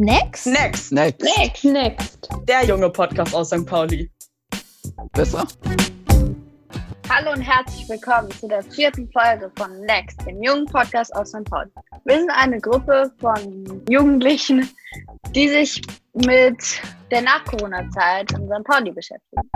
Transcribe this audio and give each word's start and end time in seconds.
Next? 0.00 0.46
Next. 0.46 0.92
Next. 0.92 1.24
Next. 1.24 1.64
Next. 1.64 2.28
Der 2.46 2.64
junge 2.64 2.88
Podcast 2.88 3.34
aus 3.34 3.48
St. 3.48 3.66
Pauli. 3.66 4.08
Besser? 5.12 5.44
Hallo 7.08 7.32
und 7.32 7.40
herzlich 7.40 7.88
willkommen 7.88 8.30
zu 8.30 8.46
der 8.46 8.62
vierten 8.62 9.10
Folge 9.10 9.50
von 9.56 9.80
Next, 9.80 10.24
dem 10.24 10.40
jungen 10.40 10.66
Podcast 10.66 11.12
aus 11.16 11.30
St. 11.30 11.42
Pauli. 11.50 11.68
Wir 12.04 12.18
sind 12.20 12.30
eine 12.30 12.60
Gruppe 12.60 13.10
von 13.18 13.84
Jugendlichen, 13.88 14.70
die 15.34 15.48
sich 15.48 15.82
mit 16.14 16.80
der 17.10 17.22
Nach-Corona-Zeit 17.22 18.30
in 18.38 18.46
St. 18.46 18.64
Pauli 18.66 18.92
beschäftigen. 18.92 19.50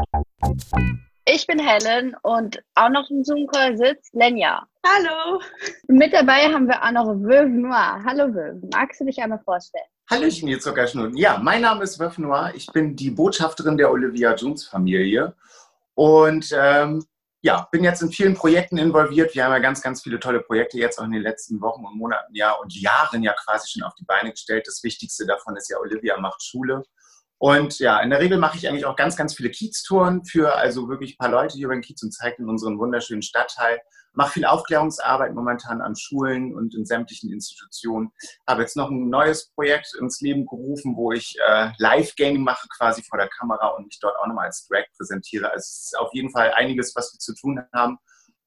Ich 1.25 1.47
bin 1.47 1.61
Helen 1.61 2.17
und 2.23 2.61
auch 2.75 2.91
noch 2.91 3.09
im 3.11 3.23
Zoom-Call 3.23 3.77
sitzt 3.77 4.13
Lenja. 4.13 4.67
Hallo. 4.85 5.41
Mit 5.87 6.13
dabei 6.13 6.53
haben 6.53 6.67
wir 6.67 6.83
auch 6.83 6.91
noch 6.91 7.07
Veuve 7.07 7.49
Noir. 7.49 8.03
Hallo 8.05 8.35
Veuve, 8.35 8.61
magst 8.73 9.01
du 9.01 9.05
dich 9.05 9.23
einmal 9.23 9.39
vorstellen? 9.45 9.85
Hallöchen, 10.13 10.47
ihr 10.47 10.61
Zuckerschnuten. 10.61 11.17
Ja, 11.17 11.39
mein 11.39 11.63
Name 11.63 11.85
ist 11.85 11.99
Veuve 11.99 12.21
Noir. 12.21 12.53
Ich 12.55 12.67
bin 12.67 12.97
die 12.97 13.11
Botschafterin 13.11 13.79
der 13.79 13.91
Olivia 13.91 14.35
Jones 14.35 14.67
Familie. 14.69 15.35
Und 15.95 16.55
ähm, 16.55 17.03
ja, 17.41 17.67
bin 17.73 17.83
jetzt 17.83 18.03
in 18.03 18.13
vielen 18.13 18.35
Projekten 18.35 18.77
involviert. 18.77 19.35
Wir 19.35 19.45
haben 19.45 19.53
ja 19.53 19.59
ganz, 19.59 19.81
ganz 19.81 20.03
viele 20.03 20.21
tolle 20.21 20.41
Projekte 20.41 20.77
jetzt 20.77 20.99
auch 20.99 21.05
in 21.05 21.13
den 21.13 21.23
letzten 21.23 21.63
Wochen 21.63 21.87
und 21.87 21.97
Monaten 21.97 22.35
ja 22.35 22.53
und 22.53 22.79
Jahren 22.79 23.23
ja 23.23 23.35
quasi 23.43 23.71
schon 23.71 23.85
auf 23.85 23.95
die 23.95 24.05
Beine 24.05 24.33
gestellt. 24.33 24.67
Das 24.67 24.85
Wichtigste 24.85 25.25
davon 25.25 25.57
ist 25.57 25.71
ja 25.71 25.79
Olivia 25.79 26.21
macht 26.21 26.43
Schule. 26.45 26.83
Und 27.39 27.79
ja, 27.79 27.99
in 28.01 28.11
der 28.11 28.21
Regel 28.21 28.37
mache 28.37 28.59
ich 28.59 28.69
eigentlich 28.69 28.85
auch 28.85 28.97
ganz, 28.97 29.17
ganz 29.17 29.35
viele 29.35 29.49
Kieztouren 29.49 30.27
für 30.27 30.55
also 30.55 30.91
wirklich 30.91 31.15
ein 31.15 31.17
paar 31.17 31.31
Leute 31.31 31.57
hier 31.57 31.69
über 31.69 31.75
den 31.75 31.81
Kiez 31.81 32.03
und 32.03 32.13
zeige 32.13 32.43
in 32.43 32.51
unseren 32.51 32.79
wunderschönen 32.79 33.23
Stadtteil. 33.23 33.81
Mache 34.15 34.33
viel 34.33 34.45
Aufklärungsarbeit 34.45 35.35
momentan 35.35 35.81
an 35.81 35.97
Schulen 35.97 36.55
und 36.55 36.75
in 36.75 36.85
sämtlichen 36.85 37.33
Institutionen. 37.33 38.13
Habe 38.47 38.63
jetzt 38.63 38.77
noch 38.77 38.91
ein 38.91 39.09
neues 39.09 39.51
Projekt 39.51 39.95
ins 40.01 40.21
Leben 40.21 40.47
gerufen, 40.47 40.97
wo 40.97 41.13
ich 41.13 41.37
äh, 41.47 41.71
Live-Gaming 41.79 42.43
mache 42.43 42.69
quasi 42.77 43.03
vor 43.03 43.19
der 43.19 43.29
Kamera 43.29 43.69
und 43.69 43.87
mich 43.87 43.99
dort 44.01 44.17
auch 44.19 44.27
nochmal 44.27 44.47
als 44.47 44.67
Drag 44.69 44.85
präsentiere. 44.97 45.47
Also 45.51 45.61
es 45.61 45.85
ist 45.87 45.99
auf 45.99 46.13
jeden 46.13 46.31
Fall 46.31 46.53
einiges, 46.53 46.95
was 46.95 47.13
wir 47.15 47.19
zu 47.19 47.35
tun 47.35 47.63
haben. 47.73 47.99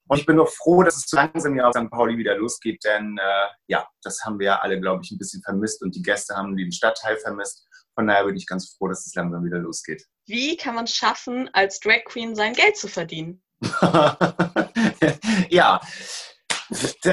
Und 0.08 0.20
ich 0.20 0.26
bin 0.26 0.36
nur 0.36 0.48
froh, 0.48 0.84
dass 0.84 0.98
es 0.98 1.12
langsam 1.12 1.54
hier 1.54 1.68
auf 1.68 1.74
St. 1.76 1.90
Pauli 1.90 2.18
wieder 2.18 2.38
losgeht, 2.38 2.84
denn 2.84 3.18
äh, 3.18 3.48
ja, 3.68 3.88
das 4.04 4.20
haben 4.24 4.38
wir 4.38 4.46
ja 4.46 4.60
alle, 4.60 4.80
glaube 4.80 5.02
ich, 5.04 5.12
ein 5.12 5.18
bisschen 5.18 5.42
vermisst 5.42 5.82
und 5.82 5.96
die 5.96 6.04
Gäste 6.04 6.36
haben 6.36 6.56
den 6.56 6.72
Stadtteil 6.72 7.18
vermisst. 7.18 7.68
Von 7.96 8.08
daher 8.08 8.26
bin 8.26 8.36
ich 8.36 8.46
ganz 8.46 8.76
froh, 8.76 8.88
dass 8.88 9.08
es 9.08 9.16
langsam 9.16 9.44
wieder 9.44 9.58
losgeht. 9.58 10.06
Wie 10.28 10.58
kann 10.58 10.76
man 10.76 10.84
es 10.84 10.94
schaffen, 10.94 11.50
als 11.54 11.80
Drag 11.80 12.04
Queen 12.06 12.36
sein 12.36 12.54
Geld 12.54 12.78
zu 12.78 12.88
verdienen? 12.88 13.42
ja, 15.50 15.80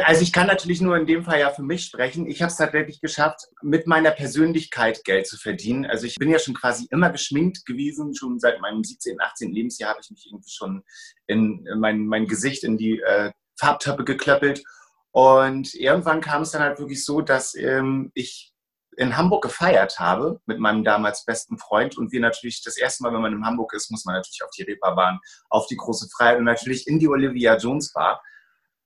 also 0.05 0.23
ich 0.23 0.33
kann 0.33 0.47
natürlich 0.47 0.81
nur 0.81 0.97
in 0.97 1.07
dem 1.07 1.25
Fall 1.25 1.41
ja 1.41 1.51
für 1.51 1.63
mich 1.63 1.85
sprechen. 1.85 2.27
Ich 2.27 2.41
habe 2.41 2.51
es 2.51 2.57
tatsächlich 2.57 3.01
geschafft, 3.01 3.41
mit 3.63 3.87
meiner 3.87 4.11
Persönlichkeit 4.11 5.05
Geld 5.05 5.27
zu 5.27 5.37
verdienen. 5.37 5.85
Also 5.85 6.07
ich 6.07 6.15
bin 6.17 6.31
ja 6.31 6.39
schon 6.39 6.55
quasi 6.55 6.87
immer 6.91 7.11
geschminkt 7.11 7.67
gewesen. 7.67 8.15
Schon 8.15 8.39
seit 8.39 8.61
meinem 8.61 8.83
17., 8.83 9.21
18. 9.21 9.53
Lebensjahr 9.53 9.91
habe 9.91 10.01
ich 10.03 10.11
mich 10.11 10.27
irgendwie 10.27 10.51
schon 10.51 10.83
in 11.27 11.67
mein, 11.77 12.07
mein 12.07 12.27
Gesicht 12.27 12.65
in 12.65 12.79
die 12.79 13.01
äh, 13.01 13.31
Farbtöpfe 13.59 14.05
geklöppelt. 14.05 14.63
Und 15.11 15.75
irgendwann 15.75 16.23
kam 16.23 16.43
es 16.43 16.53
dann 16.53 16.63
halt 16.63 16.79
wirklich 16.79 17.05
so, 17.05 17.21
dass 17.21 17.55
ähm, 17.55 18.11
ich 18.15 18.52
in 18.97 19.17
Hamburg 19.17 19.43
gefeiert 19.43 19.99
habe 19.99 20.41
mit 20.47 20.59
meinem 20.59 20.85
damals 20.85 21.25
besten 21.25 21.59
Freund 21.59 21.97
und 21.97 22.13
wir 22.13 22.21
natürlich 22.21 22.63
das 22.63 22.77
erste 22.77 23.03
Mal, 23.03 23.13
wenn 23.13 23.23
man 23.23 23.33
in 23.33 23.47
Hamburg 23.47 23.73
ist, 23.75 23.91
muss 23.91 24.05
man 24.05 24.15
natürlich 24.15 24.43
auf 24.45 24.51
die 24.51 24.63
Reeperbahn, 24.63 25.19
auf 25.49 25.67
die 25.67 25.77
große 25.77 26.09
Freiheit 26.15 26.39
und 26.39 26.45
natürlich 26.45 26.87
in 26.87 26.99
die 26.99 27.09
Olivia 27.09 27.57
Jones 27.57 27.93
Bar. 27.93 28.23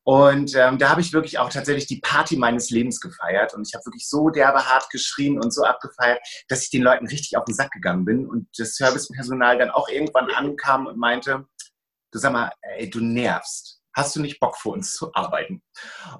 Und 0.04 0.54
ähm, 0.54 0.78
da 0.78 0.90
habe 0.90 1.00
ich 1.00 1.12
wirklich 1.12 1.40
auch 1.40 1.48
tatsächlich 1.48 1.88
die 1.88 2.00
Party 2.00 2.36
meines 2.36 2.70
Lebens 2.70 3.00
gefeiert. 3.00 3.54
Und 3.54 3.66
ich 3.66 3.74
habe 3.74 3.84
wirklich 3.86 4.08
so 4.08 4.30
derbe 4.30 4.64
hart 4.64 4.88
geschrien 4.90 5.40
und 5.40 5.52
so 5.52 5.64
abgefeiert, 5.64 6.20
dass 6.46 6.62
ich 6.62 6.70
den 6.70 6.82
Leuten 6.82 7.08
richtig 7.08 7.36
auf 7.36 7.44
den 7.44 7.56
Sack 7.56 7.72
gegangen 7.72 8.04
bin. 8.04 8.24
Und 8.24 8.46
das 8.56 8.76
Servicepersonal 8.76 9.58
dann 9.58 9.70
auch 9.70 9.88
irgendwann 9.88 10.30
ankam 10.30 10.86
und 10.86 10.96
meinte, 10.96 11.44
du 12.12 12.18
sag 12.20 12.32
mal, 12.32 12.52
ey, 12.60 12.88
du 12.88 13.00
nervst. 13.00 13.75
Hast 13.96 14.14
du 14.14 14.20
nicht 14.20 14.40
Bock 14.40 14.58
für 14.58 14.68
uns 14.68 14.94
zu 14.94 15.14
arbeiten? 15.14 15.62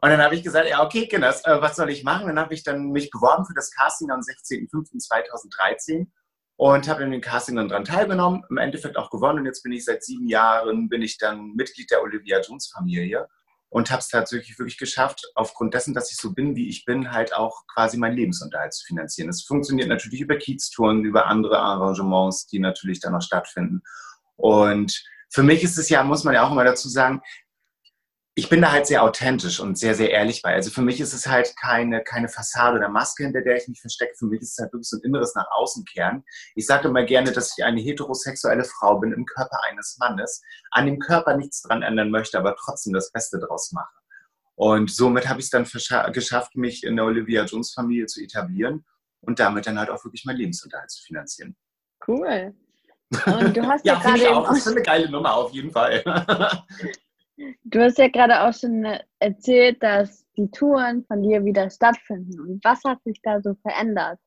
Und 0.00 0.08
dann 0.08 0.22
habe 0.22 0.34
ich 0.34 0.42
gesagt, 0.42 0.66
ja, 0.66 0.82
okay, 0.82 1.06
Kinders, 1.08 1.44
äh, 1.44 1.60
was 1.60 1.76
soll 1.76 1.90
ich 1.90 2.04
machen? 2.04 2.26
Dann 2.26 2.40
habe 2.40 2.54
ich 2.54 2.62
dann 2.64 2.90
mich 2.90 3.10
beworben 3.10 3.44
für 3.44 3.52
das 3.52 3.70
Casting 3.70 4.10
am 4.10 4.20
16.05.2013 4.20 6.06
und 6.56 6.88
habe 6.88 7.02
in 7.02 7.10
den 7.10 7.20
Casting 7.20 7.56
dann 7.56 7.68
dran 7.68 7.84
teilgenommen, 7.84 8.44
im 8.48 8.56
Endeffekt 8.56 8.96
auch 8.96 9.10
gewonnen. 9.10 9.40
Und 9.40 9.44
jetzt 9.44 9.62
bin 9.62 9.72
ich 9.72 9.84
seit 9.84 10.02
sieben 10.02 10.26
Jahren, 10.26 10.88
bin 10.88 11.02
ich 11.02 11.18
dann 11.18 11.52
Mitglied 11.54 11.90
der 11.90 12.02
Olivia 12.02 12.40
Jones 12.40 12.72
Familie 12.74 13.28
und 13.68 13.90
habe 13.90 14.00
es 14.00 14.08
tatsächlich 14.08 14.58
wirklich 14.58 14.78
geschafft, 14.78 15.30
aufgrund 15.34 15.74
dessen, 15.74 15.92
dass 15.92 16.10
ich 16.10 16.16
so 16.16 16.32
bin, 16.32 16.56
wie 16.56 16.70
ich 16.70 16.86
bin, 16.86 17.12
halt 17.12 17.34
auch 17.34 17.66
quasi 17.74 17.98
meinen 17.98 18.16
Lebensunterhalt 18.16 18.72
zu 18.72 18.86
finanzieren. 18.86 19.28
Es 19.28 19.42
funktioniert 19.42 19.90
natürlich 19.90 20.22
über 20.22 20.36
Kieztouren, 20.36 21.04
über 21.04 21.26
andere 21.26 21.58
Arrangements, 21.58 22.46
die 22.46 22.58
natürlich 22.58 23.00
dann 23.00 23.12
noch 23.12 23.20
stattfinden. 23.20 23.82
Und 24.36 25.04
für 25.28 25.42
mich 25.42 25.62
ist 25.62 25.76
es 25.76 25.90
ja, 25.90 26.02
muss 26.04 26.24
man 26.24 26.32
ja 26.32 26.46
auch 26.46 26.52
immer 26.52 26.64
dazu 26.64 26.88
sagen, 26.88 27.20
ich 28.38 28.50
bin 28.50 28.60
da 28.60 28.70
halt 28.70 28.86
sehr 28.86 29.02
authentisch 29.02 29.60
und 29.60 29.78
sehr, 29.78 29.94
sehr 29.94 30.10
ehrlich 30.10 30.42
bei. 30.42 30.52
Also 30.52 30.70
für 30.70 30.82
mich 30.82 31.00
ist 31.00 31.14
es 31.14 31.26
halt 31.26 31.56
keine, 31.56 32.04
keine 32.04 32.28
Fassade 32.28 32.76
oder 32.76 32.90
Maske, 32.90 33.24
hinter 33.24 33.40
der 33.40 33.56
ich 33.56 33.66
mich 33.66 33.80
verstecke. 33.80 34.12
Für 34.14 34.26
mich 34.26 34.42
ist 34.42 34.52
es 34.52 34.58
halt 34.58 34.74
wirklich 34.74 34.90
so 34.90 34.98
ein 34.98 35.04
inneres 35.04 35.34
nach 35.34 35.50
außen 35.50 35.86
kehren. 35.86 36.22
Ich 36.54 36.66
sage 36.66 36.88
immer 36.88 37.02
gerne, 37.04 37.32
dass 37.32 37.56
ich 37.56 37.64
eine 37.64 37.80
heterosexuelle 37.80 38.64
Frau 38.64 38.98
bin 38.98 39.12
im 39.12 39.24
Körper 39.24 39.58
eines 39.70 39.96
Mannes, 39.98 40.42
an 40.70 40.84
dem 40.84 40.98
Körper 40.98 41.34
nichts 41.34 41.62
dran 41.62 41.80
ändern 41.80 42.10
möchte, 42.10 42.38
aber 42.38 42.54
trotzdem 42.56 42.92
das 42.92 43.10
Beste 43.10 43.38
draus 43.38 43.72
mache. 43.72 43.94
Und 44.54 44.90
somit 44.90 45.28
habe 45.28 45.40
ich 45.40 45.46
es 45.46 45.50
dann 45.50 45.66
geschafft, 46.12 46.56
mich 46.56 46.84
in 46.84 46.96
der 46.96 47.06
Olivia 47.06 47.44
Jones 47.44 47.72
Familie 47.72 48.04
zu 48.04 48.20
etablieren 48.20 48.84
und 49.20 49.38
damit 49.38 49.66
dann 49.66 49.78
halt 49.78 49.88
auch 49.88 50.04
wirklich 50.04 50.26
meinen 50.26 50.36
Lebensunterhalt 50.36 50.90
zu 50.90 51.02
finanzieren. 51.02 51.56
Cool. 52.06 52.54
Und 53.24 53.56
du 53.56 53.66
hast 53.66 53.82
ja, 53.86 53.94
ja, 53.94 54.00
gerade 54.00 54.36
auch. 54.36 54.48
Das 54.48 54.58
ist 54.58 54.68
eine 54.68 54.82
geile 54.82 55.10
Nummer 55.10 55.34
auf 55.34 55.52
jeden 55.52 55.70
Fall. 55.70 56.04
Du 57.64 57.80
hast 57.80 57.98
ja 57.98 58.08
gerade 58.08 58.42
auch 58.42 58.54
schon 58.54 58.86
erzählt, 59.18 59.82
dass 59.82 60.24
die 60.36 60.50
Touren 60.50 61.04
von 61.06 61.22
dir 61.22 61.44
wieder 61.44 61.68
stattfinden. 61.70 62.40
Und 62.40 62.64
was 62.64 62.82
hat 62.84 63.02
sich 63.04 63.20
da 63.22 63.40
so 63.42 63.54
verändert? 63.62 64.18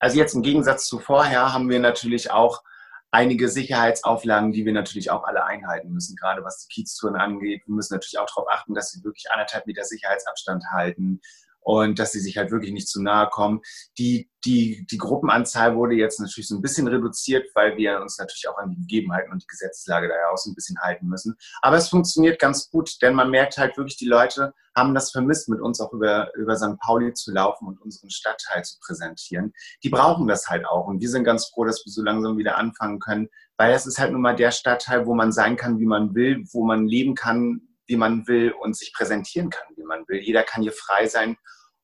Also 0.00 0.18
jetzt 0.18 0.34
im 0.34 0.42
Gegensatz 0.42 0.86
zu 0.86 0.98
vorher 0.98 1.52
haben 1.52 1.68
wir 1.68 1.80
natürlich 1.80 2.30
auch 2.30 2.62
einige 3.10 3.48
Sicherheitsauflagen, 3.48 4.52
die 4.52 4.64
wir 4.64 4.72
natürlich 4.72 5.10
auch 5.10 5.24
alle 5.24 5.44
einhalten 5.44 5.92
müssen, 5.92 6.16
gerade 6.16 6.44
was 6.44 6.66
die 6.66 6.74
Kieztouren 6.74 7.16
angeht. 7.16 7.62
Wir 7.66 7.74
müssen 7.74 7.94
natürlich 7.94 8.18
auch 8.18 8.26
darauf 8.26 8.48
achten, 8.50 8.74
dass 8.74 8.90
sie 8.90 9.02
wirklich 9.04 9.30
anderthalb 9.30 9.66
Meter 9.66 9.84
Sicherheitsabstand 9.84 10.64
halten 10.72 11.20
und 11.66 11.98
dass 11.98 12.12
sie 12.12 12.20
sich 12.20 12.36
halt 12.38 12.52
wirklich 12.52 12.70
nicht 12.70 12.88
zu 12.88 13.02
nahe 13.02 13.28
kommen. 13.28 13.60
Die, 13.98 14.30
die, 14.44 14.86
die 14.88 14.98
Gruppenanzahl 14.98 15.74
wurde 15.74 15.96
jetzt 15.96 16.20
natürlich 16.20 16.46
so 16.46 16.54
ein 16.54 16.62
bisschen 16.62 16.86
reduziert, 16.86 17.44
weil 17.54 17.76
wir 17.76 18.00
uns 18.00 18.18
natürlich 18.18 18.48
auch 18.48 18.56
an 18.56 18.70
die 18.70 18.76
Gegebenheiten 18.76 19.32
und 19.32 19.42
die 19.42 19.48
Gesetzeslage 19.48 20.06
daher 20.06 20.30
auch 20.32 20.36
so 20.36 20.48
ein 20.48 20.54
bisschen 20.54 20.78
halten 20.80 21.08
müssen. 21.08 21.36
Aber 21.62 21.76
es 21.76 21.88
funktioniert 21.88 22.38
ganz 22.38 22.70
gut, 22.70 23.02
denn 23.02 23.14
man 23.14 23.30
merkt 23.30 23.58
halt 23.58 23.76
wirklich, 23.76 23.96
die 23.96 24.06
Leute 24.06 24.54
haben 24.76 24.94
das 24.94 25.10
vermisst, 25.10 25.48
mit 25.48 25.60
uns 25.60 25.80
auch 25.80 25.92
über, 25.92 26.32
über 26.36 26.54
St. 26.54 26.78
Pauli 26.78 27.12
zu 27.14 27.32
laufen 27.32 27.66
und 27.66 27.82
unseren 27.82 28.10
Stadtteil 28.10 28.62
zu 28.62 28.78
präsentieren. 28.78 29.52
Die 29.82 29.90
brauchen 29.90 30.28
das 30.28 30.46
halt 30.46 30.64
auch 30.66 30.86
und 30.86 31.00
wir 31.00 31.10
sind 31.10 31.24
ganz 31.24 31.46
froh, 31.46 31.64
dass 31.64 31.84
wir 31.84 31.92
so 31.92 32.04
langsam 32.04 32.38
wieder 32.38 32.58
anfangen 32.58 33.00
können, 33.00 33.28
weil 33.56 33.72
es 33.72 33.86
ist 33.86 33.98
halt 33.98 34.12
nun 34.12 34.22
mal 34.22 34.36
der 34.36 34.52
Stadtteil, 34.52 35.04
wo 35.06 35.16
man 35.16 35.32
sein 35.32 35.56
kann, 35.56 35.80
wie 35.80 35.86
man 35.86 36.14
will, 36.14 36.44
wo 36.52 36.64
man 36.64 36.86
leben 36.86 37.16
kann, 37.16 37.62
wie 37.86 37.96
man 37.96 38.28
will 38.28 38.52
und 38.52 38.76
sich 38.76 38.92
präsentieren 38.92 39.50
kann, 39.50 39.75
man 39.86 40.04
will. 40.08 40.20
Jeder 40.20 40.42
kann 40.42 40.62
hier 40.62 40.72
frei 40.72 41.06
sein 41.06 41.36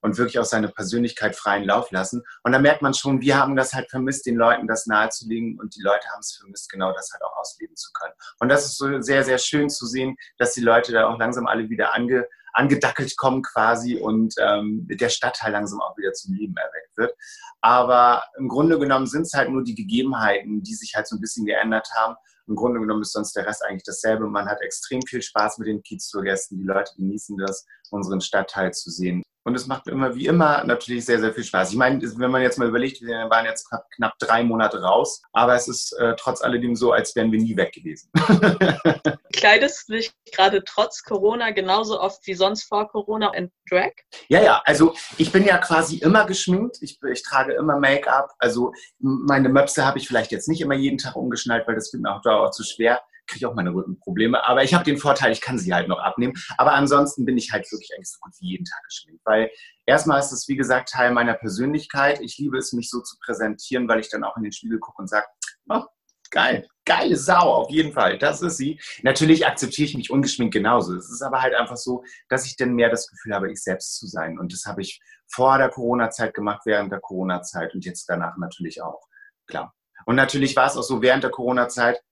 und 0.02 0.18
wirklich 0.18 0.38
auch 0.38 0.44
seine 0.44 0.68
Persönlichkeit 0.68 1.36
freien 1.36 1.64
Lauf 1.64 1.90
lassen. 1.90 2.22
Und 2.42 2.52
da 2.52 2.58
merkt 2.58 2.82
man 2.82 2.92
schon, 2.92 3.20
wir 3.20 3.38
haben 3.38 3.56
das 3.56 3.72
halt 3.72 3.88
vermisst, 3.88 4.26
den 4.26 4.36
Leuten 4.36 4.66
das 4.66 4.86
nahezulegen 4.86 5.58
und 5.58 5.76
die 5.76 5.82
Leute 5.82 6.08
haben 6.08 6.20
es 6.20 6.36
vermisst, 6.36 6.70
genau 6.70 6.92
das 6.92 7.10
halt 7.12 7.22
auch 7.22 7.36
ausleben 7.36 7.76
zu 7.76 7.90
können. 7.92 8.14
Und 8.40 8.48
das 8.48 8.66
ist 8.66 8.76
so 8.76 9.00
sehr, 9.00 9.24
sehr 9.24 9.38
schön 9.38 9.70
zu 9.70 9.86
sehen, 9.86 10.16
dass 10.38 10.54
die 10.54 10.60
Leute 10.60 10.92
da 10.92 11.08
auch 11.08 11.18
langsam 11.18 11.46
alle 11.46 11.70
wieder 11.70 11.94
ange, 11.94 12.26
angedackelt 12.52 13.16
kommen 13.16 13.42
quasi 13.42 13.96
und 13.96 14.34
ähm, 14.38 14.86
der 14.90 15.08
Stadtteil 15.08 15.52
langsam 15.52 15.80
auch 15.80 15.96
wieder 15.96 16.12
zum 16.12 16.34
Leben 16.34 16.54
erweckt 16.56 16.96
wird. 16.96 17.14
Aber 17.60 18.24
im 18.36 18.48
Grunde 18.48 18.78
genommen 18.78 19.06
sind 19.06 19.22
es 19.22 19.34
halt 19.34 19.50
nur 19.50 19.62
die 19.62 19.76
Gegebenheiten, 19.76 20.62
die 20.62 20.74
sich 20.74 20.94
halt 20.94 21.06
so 21.06 21.16
ein 21.16 21.20
bisschen 21.20 21.46
geändert 21.46 21.88
haben. 21.94 22.16
Im 22.48 22.56
Grunde 22.56 22.80
genommen 22.80 23.02
ist 23.02 23.12
sonst 23.12 23.36
der 23.36 23.46
Rest 23.46 23.64
eigentlich 23.64 23.84
dasselbe. 23.84 24.26
Man 24.26 24.46
hat 24.46 24.60
extrem 24.62 25.00
viel 25.02 25.22
Spaß 25.22 25.58
mit 25.58 25.68
den 25.68 25.80
Kiez-Tourgästen. 25.80 26.58
Die 26.58 26.64
Leute 26.64 26.92
genießen 26.96 27.38
das, 27.38 27.64
unseren 27.92 28.20
Stadtteil 28.20 28.72
zu 28.72 28.90
sehen. 28.90 29.22
Und 29.44 29.56
es 29.56 29.66
macht 29.66 29.88
immer 29.88 30.14
wie 30.14 30.26
immer 30.26 30.62
natürlich 30.64 31.04
sehr, 31.04 31.18
sehr 31.18 31.34
viel 31.34 31.42
Spaß. 31.42 31.70
Ich 31.72 31.76
meine, 31.76 32.00
wenn 32.00 32.30
man 32.30 32.42
jetzt 32.42 32.58
mal 32.58 32.68
überlegt, 32.68 33.02
wir 33.02 33.28
waren 33.28 33.44
jetzt 33.44 33.68
knapp, 33.68 33.90
knapp 33.96 34.18
drei 34.18 34.44
Monate 34.44 34.80
raus, 34.80 35.20
aber 35.32 35.54
es 35.54 35.66
ist 35.66 35.92
äh, 35.94 36.14
trotz 36.16 36.42
alledem 36.42 36.76
so, 36.76 36.92
als 36.92 37.16
wären 37.16 37.32
wir 37.32 37.40
nie 37.40 37.56
weg 37.56 37.72
gewesen. 37.72 38.10
Kleidest 39.32 39.88
du 39.88 39.94
dich 39.94 40.12
gerade 40.30 40.62
trotz 40.64 41.02
Corona 41.02 41.50
genauso 41.50 42.00
oft 42.00 42.24
wie 42.26 42.34
sonst 42.34 42.64
vor 42.64 42.88
Corona 42.88 43.34
in 43.34 43.50
Drag? 43.68 43.90
Ja, 44.28 44.40
ja, 44.40 44.62
also 44.64 44.94
ich 45.18 45.32
bin 45.32 45.44
ja 45.44 45.58
quasi 45.58 45.96
immer 45.96 46.24
geschminkt. 46.24 46.78
Ich, 46.80 47.00
ich 47.02 47.22
trage 47.24 47.54
immer 47.54 47.80
Make-up. 47.80 48.30
Also 48.38 48.72
meine 49.00 49.48
Möpse 49.48 49.84
habe 49.84 49.98
ich 49.98 50.06
vielleicht 50.06 50.30
jetzt 50.30 50.48
nicht 50.48 50.60
immer 50.60 50.74
jeden 50.74 50.98
Tag 50.98 51.16
umgeschnallt, 51.16 51.66
weil 51.66 51.74
das 51.74 51.92
wird 51.92 52.04
mir 52.04 52.14
auch, 52.14 52.24
auch 52.24 52.50
zu 52.50 52.62
schwer. 52.62 53.02
Kriege 53.26 53.38
ich 53.38 53.46
auch 53.46 53.54
meine 53.54 53.72
Rückenprobleme. 53.72 54.44
Aber 54.46 54.62
ich 54.62 54.74
habe 54.74 54.84
den 54.84 54.98
Vorteil, 54.98 55.32
ich 55.32 55.40
kann 55.40 55.58
sie 55.58 55.72
halt 55.72 55.88
noch 55.88 55.98
abnehmen. 55.98 56.34
Aber 56.58 56.72
ansonsten 56.72 57.24
bin 57.24 57.36
ich 57.36 57.52
halt 57.52 57.70
wirklich 57.70 57.90
eigentlich 57.94 58.10
so 58.10 58.18
gut 58.20 58.32
wie 58.40 58.48
jeden 58.48 58.64
Tag 58.64 58.82
geschminkt. 58.84 59.22
Weil 59.24 59.50
erstmal 59.86 60.20
ist 60.20 60.32
es, 60.32 60.48
wie 60.48 60.56
gesagt, 60.56 60.90
Teil 60.90 61.12
meiner 61.12 61.34
Persönlichkeit. 61.34 62.20
Ich 62.20 62.38
liebe 62.38 62.58
es, 62.58 62.72
mich 62.72 62.90
so 62.90 63.00
zu 63.00 63.16
präsentieren, 63.24 63.88
weil 63.88 64.00
ich 64.00 64.10
dann 64.10 64.24
auch 64.24 64.36
in 64.36 64.42
den 64.42 64.52
Spiegel 64.52 64.78
gucke 64.78 65.02
und 65.02 65.08
sage, 65.08 65.26
oh, 65.68 65.84
geil, 66.32 66.66
geile 66.84 67.16
Sau, 67.16 67.52
auf 67.52 67.70
jeden 67.70 67.92
Fall, 67.92 68.18
das 68.18 68.42
ist 68.42 68.56
sie. 68.56 68.80
Natürlich 69.02 69.46
akzeptiere 69.46 69.86
ich 69.86 69.96
mich 69.96 70.10
ungeschminkt 70.10 70.54
genauso. 70.54 70.96
Es 70.96 71.10
ist 71.10 71.22
aber 71.22 71.42
halt 71.42 71.54
einfach 71.54 71.76
so, 71.76 72.02
dass 72.28 72.46
ich 72.46 72.56
dann 72.56 72.74
mehr 72.74 72.90
das 72.90 73.06
Gefühl 73.08 73.34
habe, 73.34 73.52
ich 73.52 73.62
selbst 73.62 73.96
zu 73.98 74.06
sein. 74.06 74.38
Und 74.38 74.52
das 74.52 74.64
habe 74.64 74.82
ich 74.82 75.00
vor 75.30 75.58
der 75.58 75.68
Corona-Zeit 75.68 76.34
gemacht, 76.34 76.62
während 76.64 76.90
der 76.90 77.00
Corona-Zeit 77.00 77.74
und 77.74 77.84
jetzt 77.84 78.06
danach 78.08 78.36
natürlich 78.38 78.82
auch, 78.82 79.00
klar. 79.46 79.74
Und 80.04 80.16
natürlich 80.16 80.56
war 80.56 80.66
es 80.66 80.76
auch 80.76 80.82
so, 80.82 81.00
während 81.00 81.22
der 81.22 81.30
Corona-Zeit 81.30 82.02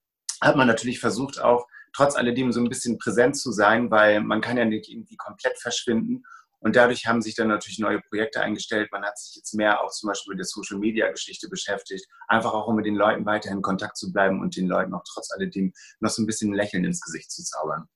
hat 0.41 0.55
man 0.55 0.67
natürlich 0.67 0.99
versucht, 0.99 1.39
auch 1.39 1.67
trotz 1.93 2.15
alledem 2.15 2.51
so 2.51 2.59
ein 2.59 2.69
bisschen 2.69 2.97
präsent 2.97 3.37
zu 3.37 3.51
sein, 3.51 3.91
weil 3.91 4.21
man 4.21 4.41
kann 4.41 4.57
ja 4.57 4.65
nicht 4.65 4.89
irgendwie 4.89 5.17
komplett 5.17 5.59
verschwinden. 5.59 6.23
Und 6.59 6.75
dadurch 6.75 7.07
haben 7.07 7.21
sich 7.21 7.35
dann 7.35 7.47
natürlich 7.47 7.79
neue 7.79 7.99
Projekte 8.01 8.39
eingestellt. 8.39 8.89
Man 8.91 9.03
hat 9.03 9.17
sich 9.17 9.35
jetzt 9.35 9.53
mehr 9.55 9.81
auch 9.81 9.89
zum 9.89 10.09
Beispiel 10.09 10.33
mit 10.33 10.39
der 10.39 10.45
Social-Media-Geschichte 10.45 11.49
beschäftigt, 11.49 12.05
einfach 12.27 12.53
auch 12.53 12.67
um 12.67 12.75
mit 12.75 12.85
den 12.85 12.95
Leuten 12.95 13.25
weiterhin 13.25 13.57
in 13.57 13.63
Kontakt 13.63 13.97
zu 13.97 14.11
bleiben 14.11 14.41
und 14.41 14.55
den 14.55 14.67
Leuten 14.67 14.93
auch 14.93 15.03
trotz 15.11 15.31
alledem 15.31 15.73
noch 15.99 16.11
so 16.11 16.21
ein 16.21 16.27
bisschen 16.27 16.51
ein 16.51 16.55
Lächeln 16.55 16.85
ins 16.85 17.01
Gesicht 17.01 17.31
zu 17.31 17.43
zaubern. 17.43 17.87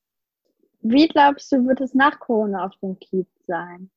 Wie 0.82 1.08
glaubst 1.08 1.52
du, 1.52 1.68
wird 1.68 1.82
es 1.82 1.94
nach 1.94 2.20
Corona 2.20 2.66
auf 2.66 2.74
dem 2.82 3.00
Kiez 3.00 3.28
sein? 3.48 3.92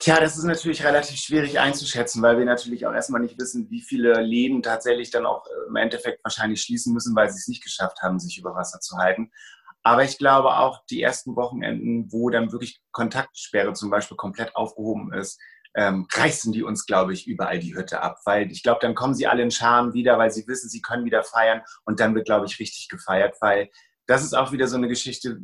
Tja, 0.00 0.20
das 0.20 0.38
ist 0.38 0.44
natürlich 0.44 0.84
relativ 0.84 1.18
schwierig 1.18 1.58
einzuschätzen, 1.58 2.22
weil 2.22 2.38
wir 2.38 2.44
natürlich 2.44 2.86
auch 2.86 2.92
erstmal 2.92 3.20
nicht 3.20 3.38
wissen, 3.38 3.68
wie 3.68 3.82
viele 3.82 4.20
Läden 4.20 4.62
tatsächlich 4.62 5.10
dann 5.10 5.26
auch 5.26 5.44
äh, 5.46 5.68
im 5.68 5.74
Endeffekt 5.74 6.22
wahrscheinlich 6.22 6.62
schließen 6.62 6.94
müssen, 6.94 7.16
weil 7.16 7.28
sie 7.30 7.38
es 7.38 7.48
nicht 7.48 7.64
geschafft 7.64 8.00
haben, 8.00 8.20
sich 8.20 8.38
über 8.38 8.54
Wasser 8.54 8.78
zu 8.78 8.96
halten. 8.96 9.32
Aber 9.82 10.04
ich 10.04 10.18
glaube 10.18 10.56
auch, 10.56 10.84
die 10.88 11.02
ersten 11.02 11.34
Wochenenden, 11.34 12.12
wo 12.12 12.30
dann 12.30 12.52
wirklich 12.52 12.80
Kontaktsperre 12.92 13.72
zum 13.72 13.90
Beispiel 13.90 14.16
komplett 14.16 14.54
aufgehoben 14.54 15.12
ist, 15.12 15.40
ähm, 15.74 16.06
reißen 16.12 16.52
die 16.52 16.62
uns, 16.62 16.86
glaube 16.86 17.12
ich, 17.12 17.26
überall 17.26 17.58
die 17.58 17.74
Hütte 17.74 18.00
ab. 18.00 18.18
Weil 18.24 18.52
ich 18.52 18.62
glaube, 18.62 18.80
dann 18.82 18.94
kommen 18.94 19.14
sie 19.14 19.26
alle 19.26 19.42
in 19.42 19.50
Scham 19.50 19.94
wieder, 19.94 20.18
weil 20.18 20.30
sie 20.30 20.46
wissen, 20.46 20.68
sie 20.68 20.80
können 20.80 21.04
wieder 21.04 21.24
feiern. 21.24 21.62
Und 21.84 22.00
dann 22.00 22.14
wird, 22.14 22.26
glaube 22.26 22.46
ich, 22.46 22.58
richtig 22.58 22.88
gefeiert, 22.88 23.36
weil 23.40 23.70
das 24.06 24.24
ist 24.24 24.34
auch 24.34 24.52
wieder 24.52 24.66
so 24.66 24.76
eine 24.76 24.88
Geschichte. 24.88 25.40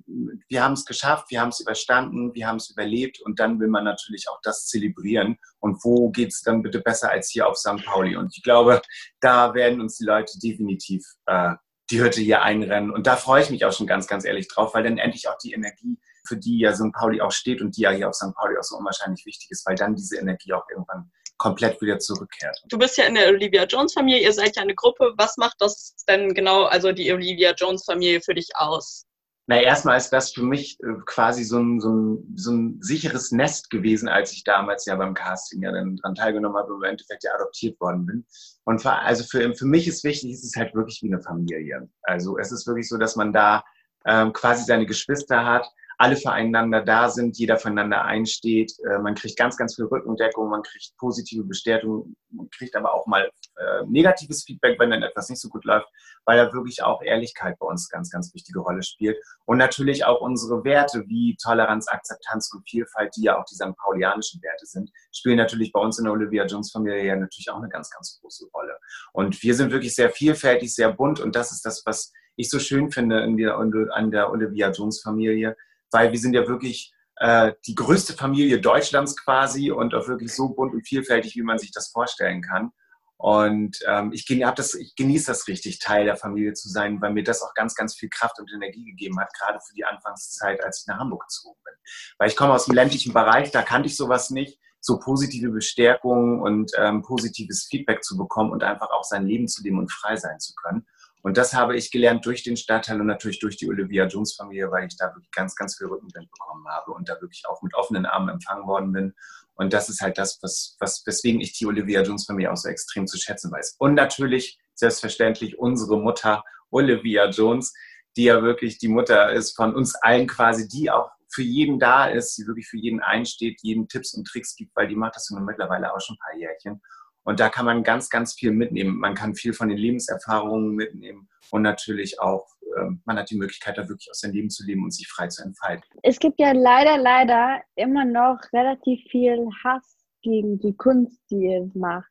Wir 0.48 0.62
haben 0.62 0.74
es 0.74 0.84
geschafft, 0.84 1.30
wir 1.30 1.40
haben 1.40 1.48
es 1.48 1.60
überstanden, 1.60 2.34
wir 2.34 2.46
haben 2.46 2.56
es 2.56 2.70
überlebt 2.70 3.20
und 3.20 3.40
dann 3.40 3.60
will 3.60 3.68
man 3.68 3.84
natürlich 3.84 4.28
auch 4.28 4.40
das 4.42 4.66
zelebrieren. 4.66 5.38
Und 5.58 5.82
wo 5.84 6.10
geht 6.10 6.32
es 6.32 6.42
dann 6.42 6.62
bitte 6.62 6.80
besser 6.80 7.10
als 7.10 7.30
hier 7.30 7.48
auf 7.48 7.56
St. 7.56 7.84
Pauli? 7.84 8.16
Und 8.16 8.36
ich 8.36 8.42
glaube, 8.42 8.82
da 9.20 9.54
werden 9.54 9.80
uns 9.80 9.96
die 9.96 10.04
Leute 10.04 10.38
definitiv 10.38 11.04
äh, 11.26 11.54
die 11.90 12.00
Hütte 12.00 12.20
hier 12.20 12.42
einrennen. 12.42 12.90
Und 12.90 13.06
da 13.06 13.16
freue 13.16 13.42
ich 13.42 13.50
mich 13.50 13.64
auch 13.64 13.72
schon 13.72 13.86
ganz, 13.86 14.06
ganz 14.06 14.24
ehrlich 14.24 14.48
drauf, 14.48 14.74
weil 14.74 14.84
dann 14.84 14.98
endlich 14.98 15.28
auch 15.28 15.38
die 15.38 15.52
Energie, 15.52 15.98
für 16.26 16.36
die 16.36 16.58
ja 16.58 16.74
St. 16.74 16.92
Pauli 16.92 17.20
auch 17.20 17.32
steht 17.32 17.60
und 17.60 17.76
die 17.76 17.82
ja 17.82 17.90
hier 17.90 18.08
auf 18.08 18.14
St. 18.14 18.34
Pauli 18.34 18.56
auch 18.58 18.62
so 18.62 18.76
unwahrscheinlich 18.76 19.26
wichtig 19.26 19.50
ist, 19.50 19.66
weil 19.66 19.76
dann 19.76 19.94
diese 19.94 20.16
Energie 20.16 20.52
auch 20.54 20.64
irgendwann 20.70 21.10
komplett 21.36 21.80
wieder 21.82 21.98
zurückkehrt. 21.98 22.58
Du 22.68 22.78
bist 22.78 22.96
ja 22.96 23.04
in 23.04 23.14
der 23.14 23.28
Olivia 23.28 23.64
Jones 23.64 23.92
Familie, 23.92 24.22
ihr 24.22 24.32
seid 24.32 24.56
ja 24.56 24.62
eine 24.62 24.74
Gruppe. 24.74 25.12
Was 25.16 25.36
macht 25.36 25.56
das 25.60 25.94
denn 26.08 26.32
genau, 26.32 26.64
also 26.64 26.92
die 26.92 27.12
Olivia 27.12 27.52
Jones 27.52 27.84
Familie 27.84 28.20
für 28.20 28.34
dich 28.34 28.48
aus? 28.54 29.04
Na, 29.46 29.60
erstmal 29.60 29.98
ist 29.98 30.10
das 30.10 30.32
für 30.32 30.42
mich 30.42 30.78
äh, 30.80 30.94
quasi 31.04 31.44
so 31.44 31.58
ein, 31.58 31.78
so, 31.78 31.90
ein, 31.90 32.34
so 32.34 32.50
ein 32.50 32.78
sicheres 32.80 33.30
Nest 33.30 33.68
gewesen, 33.68 34.08
als 34.08 34.32
ich 34.32 34.42
damals 34.42 34.86
ja 34.86 34.96
beim 34.96 35.12
Casting 35.12 35.62
ja 35.62 35.70
dann 35.70 35.96
dran 35.96 36.14
teilgenommen 36.14 36.56
habe 36.56 36.72
und 36.72 36.82
im 36.82 36.90
Endeffekt 36.90 37.24
ja 37.24 37.34
adoptiert 37.34 37.78
worden 37.78 38.06
bin. 38.06 38.26
Und 38.64 38.80
für, 38.80 38.92
also 38.92 39.22
für, 39.24 39.54
für 39.54 39.66
mich 39.66 39.86
ist 39.86 40.02
wichtig, 40.02 40.32
es 40.32 40.44
ist 40.44 40.56
halt 40.56 40.74
wirklich 40.74 41.02
wie 41.02 41.12
eine 41.12 41.20
Familie. 41.20 41.88
Also 42.02 42.38
es 42.38 42.52
ist 42.52 42.66
wirklich 42.66 42.88
so, 42.88 42.96
dass 42.96 43.16
man 43.16 43.34
da 43.34 43.62
ähm, 44.06 44.32
quasi 44.32 44.64
seine 44.64 44.86
Geschwister 44.86 45.44
hat, 45.44 45.66
alle 45.98 46.16
füreinander 46.16 46.82
da 46.82 47.08
sind, 47.08 47.36
jeder 47.38 47.58
füreinander 47.58 48.04
einsteht. 48.04 48.72
Äh, 48.88 48.98
man 48.98 49.14
kriegt 49.14 49.36
ganz, 49.36 49.56
ganz 49.56 49.76
viel 49.76 49.86
Rückendeckung, 49.86 50.48
man 50.48 50.62
kriegt 50.62 50.96
positive 50.98 51.44
Bestätigung, 51.44 52.16
man 52.30 52.48
kriegt 52.50 52.76
aber 52.76 52.94
auch 52.94 53.06
mal 53.06 53.30
äh, 53.56 53.86
negatives 53.86 54.44
Feedback, 54.44 54.78
wenn 54.78 54.90
dann 54.90 55.02
etwas 55.02 55.28
nicht 55.28 55.40
so 55.40 55.48
gut 55.48 55.64
läuft, 55.64 55.88
weil 56.24 56.38
da 56.38 56.52
wirklich 56.52 56.82
auch 56.82 57.02
Ehrlichkeit 57.02 57.58
bei 57.58 57.66
uns 57.66 57.88
ganz, 57.88 58.10
ganz 58.10 58.34
wichtige 58.34 58.60
Rolle 58.60 58.82
spielt. 58.82 59.16
Und 59.44 59.58
natürlich 59.58 60.04
auch 60.04 60.20
unsere 60.20 60.64
Werte 60.64 61.04
wie 61.06 61.36
Toleranz, 61.42 61.88
Akzeptanz 61.88 62.52
und 62.52 62.68
Vielfalt, 62.68 63.14
die 63.16 63.22
ja 63.22 63.38
auch 63.38 63.44
die 63.44 63.54
St. 63.54 63.76
Paulianischen 63.76 64.42
Werte 64.42 64.66
sind, 64.66 64.90
spielen 65.12 65.36
natürlich 65.36 65.72
bei 65.72 65.80
uns 65.80 65.98
in 65.98 66.04
der 66.04 66.12
Olivia 66.12 66.46
Jones 66.46 66.72
Familie 66.72 67.04
ja 67.04 67.16
natürlich 67.16 67.50
auch 67.50 67.58
eine 67.58 67.68
ganz, 67.68 67.90
ganz 67.90 68.18
große 68.20 68.46
Rolle. 68.52 68.76
Und 69.12 69.42
wir 69.42 69.54
sind 69.54 69.72
wirklich 69.72 69.94
sehr 69.94 70.10
vielfältig, 70.10 70.74
sehr 70.74 70.92
bunt 70.92 71.20
und 71.20 71.36
das 71.36 71.52
ist 71.52 71.64
das, 71.64 71.82
was 71.86 72.12
ich 72.36 72.50
so 72.50 72.58
schön 72.58 72.90
finde 72.90 73.20
in 73.20 73.36
der, 73.36 73.56
an 73.56 74.10
der 74.10 74.30
Olivia 74.30 74.70
Jones 74.70 75.00
Familie, 75.00 75.56
weil 75.94 76.12
wir 76.12 76.18
sind 76.18 76.34
ja 76.34 76.46
wirklich 76.46 76.92
äh, 77.16 77.52
die 77.66 77.74
größte 77.74 78.12
Familie 78.12 78.60
Deutschlands 78.60 79.16
quasi 79.16 79.70
und 79.70 79.94
auch 79.94 80.08
wirklich 80.08 80.34
so 80.34 80.50
bunt 80.50 80.74
und 80.74 80.86
vielfältig, 80.86 81.36
wie 81.36 81.42
man 81.42 81.58
sich 81.58 81.72
das 81.72 81.88
vorstellen 81.88 82.42
kann. 82.42 82.72
Und 83.16 83.78
ähm, 83.86 84.12
ich, 84.12 84.26
das, 84.26 84.74
ich 84.74 84.96
genieße 84.96 85.26
das 85.26 85.46
richtig, 85.46 85.78
Teil 85.78 86.04
der 86.04 86.16
Familie 86.16 86.52
zu 86.52 86.68
sein, 86.68 87.00
weil 87.00 87.12
mir 87.12 87.22
das 87.22 87.42
auch 87.42 87.54
ganz, 87.54 87.74
ganz 87.74 87.94
viel 87.94 88.10
Kraft 88.10 88.38
und 88.40 88.50
Energie 88.52 88.84
gegeben 88.84 89.18
hat, 89.20 89.32
gerade 89.32 89.60
für 89.60 89.72
die 89.72 89.84
Anfangszeit, 89.84 90.62
als 90.62 90.80
ich 90.80 90.86
nach 90.88 90.98
Hamburg 90.98 91.22
gezogen 91.22 91.58
bin. 91.64 91.74
Weil 92.18 92.28
ich 92.28 92.36
komme 92.36 92.52
aus 92.52 92.66
dem 92.66 92.74
ländlichen 92.74 93.12
Bereich, 93.12 93.50
da 93.52 93.62
kannte 93.62 93.86
ich 93.86 93.96
sowas 93.96 94.30
nicht, 94.30 94.58
so 94.80 94.98
positive 94.98 95.50
Bestärkung 95.50 96.42
und 96.42 96.72
ähm, 96.76 97.02
positives 97.02 97.66
Feedback 97.70 98.04
zu 98.04 98.18
bekommen 98.18 98.50
und 98.50 98.62
einfach 98.62 98.90
auch 98.90 99.04
sein 99.04 99.26
Leben 99.26 99.48
zu 99.48 99.62
leben 99.62 99.78
und 99.78 99.90
frei 99.90 100.16
sein 100.16 100.38
zu 100.40 100.52
können. 100.54 100.86
Und 101.24 101.38
das 101.38 101.54
habe 101.54 101.74
ich 101.74 101.90
gelernt 101.90 102.26
durch 102.26 102.42
den 102.42 102.54
Stadtteil 102.54 103.00
und 103.00 103.06
natürlich 103.06 103.38
durch 103.38 103.56
die 103.56 103.66
Olivia 103.66 104.04
Jones 104.06 104.34
Familie, 104.34 104.70
weil 104.70 104.86
ich 104.86 104.96
da 104.98 105.06
wirklich 105.06 105.30
ganz, 105.30 105.56
ganz 105.56 105.74
viel 105.74 105.86
Rückenwind 105.86 106.30
bekommen 106.30 106.68
habe 106.68 106.92
und 106.92 107.08
da 107.08 107.18
wirklich 107.22 107.44
auch 107.48 107.62
mit 107.62 107.74
offenen 107.74 108.04
Armen 108.04 108.28
empfangen 108.28 108.66
worden 108.66 108.92
bin. 108.92 109.14
Und 109.54 109.72
das 109.72 109.88
ist 109.88 110.02
halt 110.02 110.18
das, 110.18 110.38
was, 110.42 110.76
was, 110.80 111.02
weswegen 111.06 111.40
ich 111.40 111.56
die 111.56 111.64
Olivia 111.64 112.02
Jones 112.02 112.26
Familie 112.26 112.52
auch 112.52 112.58
so 112.58 112.68
extrem 112.68 113.06
zu 113.06 113.16
schätzen 113.16 113.50
weiß. 113.50 113.76
Und 113.78 113.94
natürlich, 113.94 114.58
selbstverständlich, 114.74 115.58
unsere 115.58 115.98
Mutter 115.98 116.44
Olivia 116.68 117.30
Jones, 117.30 117.72
die 118.18 118.24
ja 118.24 118.42
wirklich 118.42 118.76
die 118.76 118.88
Mutter 118.88 119.32
ist 119.32 119.56
von 119.56 119.74
uns 119.74 119.94
allen 119.94 120.26
quasi, 120.26 120.68
die 120.68 120.90
auch 120.90 121.10
für 121.30 121.42
jeden 121.42 121.78
da 121.78 122.06
ist, 122.06 122.36
die 122.36 122.46
wirklich 122.46 122.68
für 122.68 122.76
jeden 122.76 123.00
einsteht, 123.00 123.60
jeden 123.62 123.88
Tipps 123.88 124.12
und 124.12 124.26
Tricks 124.26 124.56
gibt, 124.56 124.76
weil 124.76 124.88
die 124.88 124.96
macht 124.96 125.16
das 125.16 125.30
nun 125.30 125.46
mittlerweile 125.46 125.94
auch 125.94 126.00
schon 126.02 126.16
ein 126.16 126.18
paar 126.18 126.38
Jährchen. 126.38 126.82
Und 127.24 127.40
da 127.40 127.48
kann 127.48 127.64
man 127.64 127.82
ganz, 127.82 128.10
ganz 128.10 128.34
viel 128.34 128.52
mitnehmen. 128.52 128.98
Man 128.98 129.14
kann 129.14 129.34
viel 129.34 129.54
von 129.54 129.68
den 129.68 129.78
Lebenserfahrungen 129.78 130.74
mitnehmen 130.74 131.28
und 131.50 131.62
natürlich 131.62 132.20
auch, 132.20 132.46
äh, 132.76 132.90
man 133.04 133.18
hat 133.18 133.30
die 133.30 133.36
Möglichkeit, 133.36 133.78
da 133.78 133.88
wirklich 133.88 134.10
aus 134.10 134.20
seinem 134.20 134.34
Leben 134.34 134.50
zu 134.50 134.64
leben 134.64 134.84
und 134.84 134.92
sich 134.92 135.08
frei 135.08 135.28
zu 135.28 135.42
entfalten. 135.42 135.84
Es 136.02 136.18
gibt 136.18 136.38
ja 136.38 136.52
leider, 136.52 136.98
leider 136.98 137.62
immer 137.76 138.04
noch 138.04 138.38
relativ 138.52 139.00
viel 139.10 139.48
Hass 139.64 139.96
gegen 140.22 140.58
die 140.58 140.76
Kunst, 140.76 141.18
die 141.30 141.46
ihr 141.46 141.70
macht. 141.74 142.10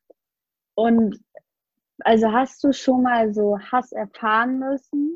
Und 0.75 1.19
also 1.99 2.31
hast 2.31 2.63
du 2.63 2.73
schon 2.73 3.03
mal 3.03 3.33
so 3.33 3.59
Hass 3.59 3.91
erfahren 3.91 4.59
müssen? 4.59 5.15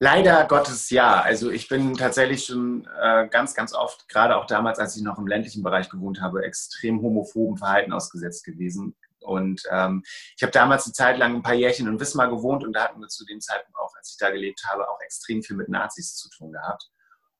Leider 0.00 0.46
Gottes 0.46 0.90
ja. 0.90 1.20
Also 1.20 1.50
ich 1.50 1.68
bin 1.68 1.94
tatsächlich 1.94 2.44
schon 2.44 2.88
äh, 3.02 3.26
ganz, 3.28 3.54
ganz 3.54 3.74
oft, 3.74 4.08
gerade 4.08 4.36
auch 4.36 4.46
damals, 4.46 4.78
als 4.78 4.96
ich 4.96 5.02
noch 5.02 5.18
im 5.18 5.26
ländlichen 5.26 5.62
Bereich 5.62 5.90
gewohnt 5.90 6.20
habe, 6.20 6.44
extrem 6.44 7.02
homophoben 7.02 7.56
Verhalten 7.56 7.92
ausgesetzt 7.92 8.44
gewesen. 8.44 8.94
Und 9.20 9.62
ähm, 9.70 10.02
ich 10.36 10.42
habe 10.42 10.52
damals 10.52 10.86
eine 10.86 10.92
Zeit 10.92 11.18
lang 11.18 11.36
ein 11.36 11.42
paar 11.42 11.54
Jährchen 11.54 11.86
in 11.86 12.00
Wismar 12.00 12.28
gewohnt 12.28 12.64
und 12.64 12.72
da 12.72 12.84
hatten 12.84 13.00
wir 13.00 13.08
zu 13.08 13.24
dem 13.24 13.40
Zeitpunkt 13.40 13.78
auch, 13.78 13.94
als 13.96 14.10
ich 14.10 14.16
da 14.18 14.30
gelebt 14.30 14.64
habe, 14.66 14.88
auch 14.88 15.00
extrem 15.00 15.42
viel 15.42 15.56
mit 15.56 15.68
Nazis 15.68 16.14
zu 16.16 16.28
tun 16.30 16.52
gehabt. 16.52 16.88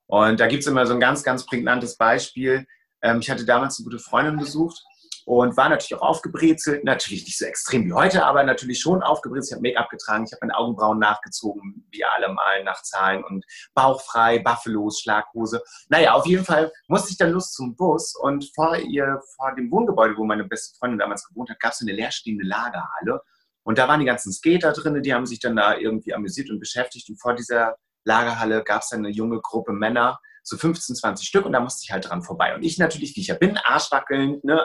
Und 0.07 0.41
da 0.41 0.47
gibt 0.47 0.63
es 0.63 0.67
immer 0.67 0.87
so 0.87 0.95
ein 0.95 1.01
ganz, 1.01 1.23
ganz 1.23 1.47
prägnantes 1.47 1.97
Beispiel. 1.97 2.67
Ähm, 3.03 3.21
ich 3.21 3.31
hatte 3.31 3.45
damals 3.45 3.79
eine 3.79 3.85
gute 3.85 3.99
Freundin 3.99 4.39
besucht 4.39 4.83
und 5.29 5.59
war 5.59 5.69
natürlich 5.69 5.95
auch 6.01 6.09
aufgebrezelt, 6.09 6.85
natürlich 6.85 7.27
nicht 7.27 7.37
so 7.37 7.45
extrem 7.45 7.85
wie 7.85 7.93
heute, 7.93 8.25
aber 8.25 8.45
natürlich 8.45 8.81
schon 8.81 9.03
aufgebrezelt. 9.03 9.51
Ich 9.51 9.57
habe 9.57 9.69
Make-up 9.69 9.91
getragen, 9.91 10.25
ich 10.25 10.33
habe 10.33 10.47
meine 10.47 10.57
Augenbrauen 10.57 10.99
nachgezogen, 10.99 11.87
wie 11.91 12.03
alle 12.03 12.33
mal 12.33 12.65
nach 12.65 12.81
Zahlen 12.81 13.23
und 13.23 13.45
bauchfrei, 13.75 14.39
Buffalos, 14.39 15.01
Schlaghose. 15.01 15.63
Naja, 15.91 16.15
auf 16.15 16.25
jeden 16.25 16.47
Fall 16.47 16.73
musste 16.87 17.11
ich 17.11 17.19
dann 17.19 17.33
los 17.33 17.53
zum 17.53 17.77
Bus 17.77 18.17
und 18.17 18.51
vor 18.55 18.79
ihr, 18.79 19.21
vor 19.37 19.55
dem 19.55 19.71
Wohngebäude, 19.71 20.17
wo 20.17 20.25
meine 20.25 20.45
beste 20.45 20.75
Freundin 20.79 20.99
damals 20.99 21.29
gewohnt 21.29 21.51
hat, 21.51 21.61
gab 21.61 21.73
es 21.73 21.83
eine 21.83 21.93
leerstehende 21.93 22.47
Lagerhalle. 22.47 23.21
Und 23.65 23.77
da 23.77 23.87
waren 23.87 24.01
die 24.01 24.07
ganzen 24.07 24.33
Skater 24.33 24.73
drin, 24.73 25.03
die 25.03 25.13
haben 25.13 25.27
sich 25.27 25.41
dann 25.41 25.57
da 25.57 25.77
irgendwie 25.77 26.15
amüsiert 26.15 26.49
und 26.49 26.59
beschäftigt. 26.59 27.07
Und 27.11 27.21
vor 27.21 27.35
dieser 27.35 27.77
Lagerhalle 28.05 28.65
gab 28.65 28.81
es 28.81 28.89
dann 28.89 29.01
eine 29.01 29.11
junge 29.11 29.43
Gruppe 29.43 29.75
Männer, 29.75 30.19
so 30.43 30.57
15, 30.57 30.97
20 30.97 31.29
Stück 31.29 31.45
und 31.45 31.53
da 31.53 31.61
musste 31.61 31.85
ich 31.85 31.93
halt 31.93 32.09
dran 32.09 32.23
vorbei. 32.23 32.55
Und 32.55 32.63
ich 32.63 32.79
natürlich, 32.79 33.15
wie 33.15 33.21
ich 33.21 33.27
ja 33.27 33.35
bin, 33.35 33.59
arschwackelnd, 33.59 34.43
ne, 34.45 34.65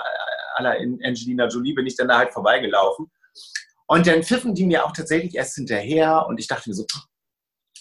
aller 0.55 0.77
Angelina 0.79 1.47
Jolie 1.47 1.73
bin 1.73 1.87
ich 1.87 1.95
dann 1.95 2.07
da 2.07 2.17
halt 2.17 2.33
vorbeigelaufen. 2.33 3.11
Und 3.87 4.07
dann 4.07 4.23
pfiffen 4.23 4.55
die 4.55 4.65
mir 4.65 4.85
auch 4.85 4.93
tatsächlich 4.93 5.35
erst 5.35 5.55
hinterher 5.55 6.25
und 6.27 6.39
ich 6.39 6.47
dachte 6.47 6.69
mir 6.69 6.75
so, 6.75 6.85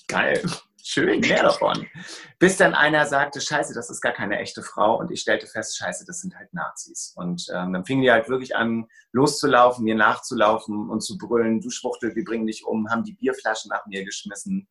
geil, 0.08 0.42
schön, 0.82 1.20
mehr 1.20 1.42
davon. 1.42 1.86
Bis 2.38 2.56
dann 2.56 2.74
einer 2.74 3.06
sagte, 3.06 3.40
scheiße, 3.40 3.72
das 3.72 3.88
ist 3.88 4.00
gar 4.00 4.12
keine 4.12 4.38
echte 4.38 4.62
Frau 4.62 4.98
und 4.98 5.10
ich 5.10 5.20
stellte 5.20 5.46
fest, 5.46 5.78
scheiße, 5.78 6.04
das 6.06 6.20
sind 6.20 6.36
halt 6.36 6.52
Nazis. 6.52 7.14
Und 7.16 7.46
ähm, 7.54 7.72
dann 7.72 7.84
fingen 7.84 8.02
die 8.02 8.10
halt 8.10 8.28
wirklich 8.28 8.56
an, 8.56 8.86
loszulaufen, 9.12 9.84
mir 9.84 9.94
nachzulaufen 9.94 10.90
und 10.90 11.00
zu 11.02 11.16
brüllen, 11.16 11.60
du 11.60 11.70
Schwuchtel, 11.70 12.14
wir 12.14 12.24
bringen 12.24 12.46
dich 12.46 12.64
um, 12.64 12.90
haben 12.90 13.04
die 13.04 13.14
Bierflaschen 13.14 13.70
nach 13.70 13.86
mir 13.86 14.04
geschmissen 14.04 14.68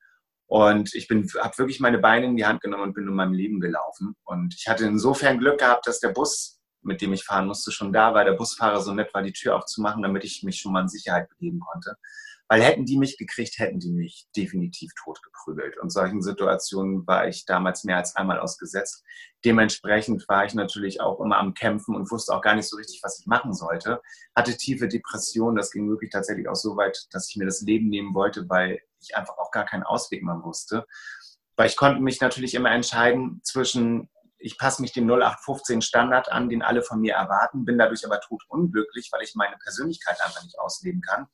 Und 0.47 0.93
ich 0.93 1.09
habe 1.09 1.57
wirklich 1.57 1.79
meine 1.79 1.97
Beine 1.97 2.25
in 2.25 2.35
die 2.35 2.45
Hand 2.45 2.61
genommen 2.61 2.83
und 2.83 2.93
bin 2.93 3.07
um 3.07 3.15
mein 3.15 3.33
Leben 3.33 3.59
gelaufen. 3.59 4.15
Und 4.25 4.53
ich 4.55 4.67
hatte 4.67 4.85
insofern 4.85 5.39
Glück 5.39 5.59
gehabt, 5.59 5.87
dass 5.87 5.99
der 5.99 6.09
Bus, 6.09 6.60
mit 6.83 7.01
dem 7.01 7.13
ich 7.13 7.23
fahren 7.23 7.47
musste, 7.47 7.71
schon 7.71 7.93
da 7.93 8.13
war. 8.13 8.25
Der 8.25 8.33
Busfahrer 8.33 8.81
so 8.81 8.93
nett 8.93 9.13
war, 9.13 9.21
die 9.21 9.33
Tür 9.33 9.55
aufzumachen, 9.55 10.01
damit 10.01 10.23
ich 10.23 10.43
mich 10.43 10.59
schon 10.59 10.73
mal 10.73 10.81
in 10.81 10.89
Sicherheit 10.89 11.29
begeben 11.29 11.59
konnte. 11.59 11.95
Weil 12.47 12.63
hätten 12.63 12.85
die 12.85 12.97
mich 12.97 13.17
gekriegt, 13.17 13.59
hätten 13.59 13.79
die 13.79 13.91
mich 13.91 14.27
definitiv 14.35 14.91
totgeprügelt. 15.01 15.77
Und 15.77 15.89
solchen 15.89 16.21
Situationen 16.21 17.07
war 17.07 17.27
ich 17.27 17.45
damals 17.45 17.85
mehr 17.85 17.95
als 17.95 18.17
einmal 18.17 18.39
ausgesetzt. 18.39 19.05
Dementsprechend 19.45 20.27
war 20.27 20.45
ich 20.45 20.53
natürlich 20.53 20.99
auch 20.99 21.21
immer 21.21 21.37
am 21.37 21.53
Kämpfen 21.53 21.95
und 21.95 22.11
wusste 22.11 22.33
auch 22.33 22.41
gar 22.41 22.55
nicht 22.55 22.67
so 22.67 22.75
richtig, 22.75 22.99
was 23.03 23.21
ich 23.21 23.25
machen 23.25 23.53
sollte. 23.53 24.01
Hatte 24.35 24.57
tiefe 24.57 24.89
Depressionen. 24.89 25.55
Das 25.55 25.71
ging 25.71 25.87
wirklich 25.87 26.11
tatsächlich 26.11 26.49
auch 26.49 26.55
so 26.55 26.75
weit, 26.75 27.07
dass 27.11 27.29
ich 27.29 27.37
mir 27.37 27.45
das 27.45 27.61
Leben 27.61 27.87
nehmen 27.87 28.13
wollte, 28.13 28.49
weil 28.49 28.81
ich 28.99 29.15
einfach 29.15 29.37
auch 29.37 29.51
gar 29.51 29.63
keinen 29.63 29.83
Ausweg 29.83 30.21
mehr 30.21 30.41
wusste. 30.43 30.85
Weil 31.55 31.67
ich 31.67 31.77
konnte 31.77 32.01
mich 32.01 32.19
natürlich 32.19 32.53
immer 32.53 32.71
entscheiden 32.71 33.39
zwischen 33.43 34.09
ich 34.41 34.57
passe 34.57 34.81
mich 34.81 34.91
dem 34.91 35.09
0815 35.09 35.81
Standard 35.81 36.31
an, 36.31 36.49
den 36.49 36.61
alle 36.61 36.83
von 36.83 36.99
mir 36.99 37.13
erwarten, 37.13 37.65
bin 37.65 37.77
dadurch 37.77 38.05
aber 38.05 38.19
tot 38.19 38.43
unglücklich, 38.47 39.09
weil 39.11 39.21
ich 39.23 39.35
meine 39.35 39.57
Persönlichkeit 39.57 40.19
einfach 40.23 40.43
nicht 40.43 40.59
ausleben 40.59 41.01
kann. 41.01 41.27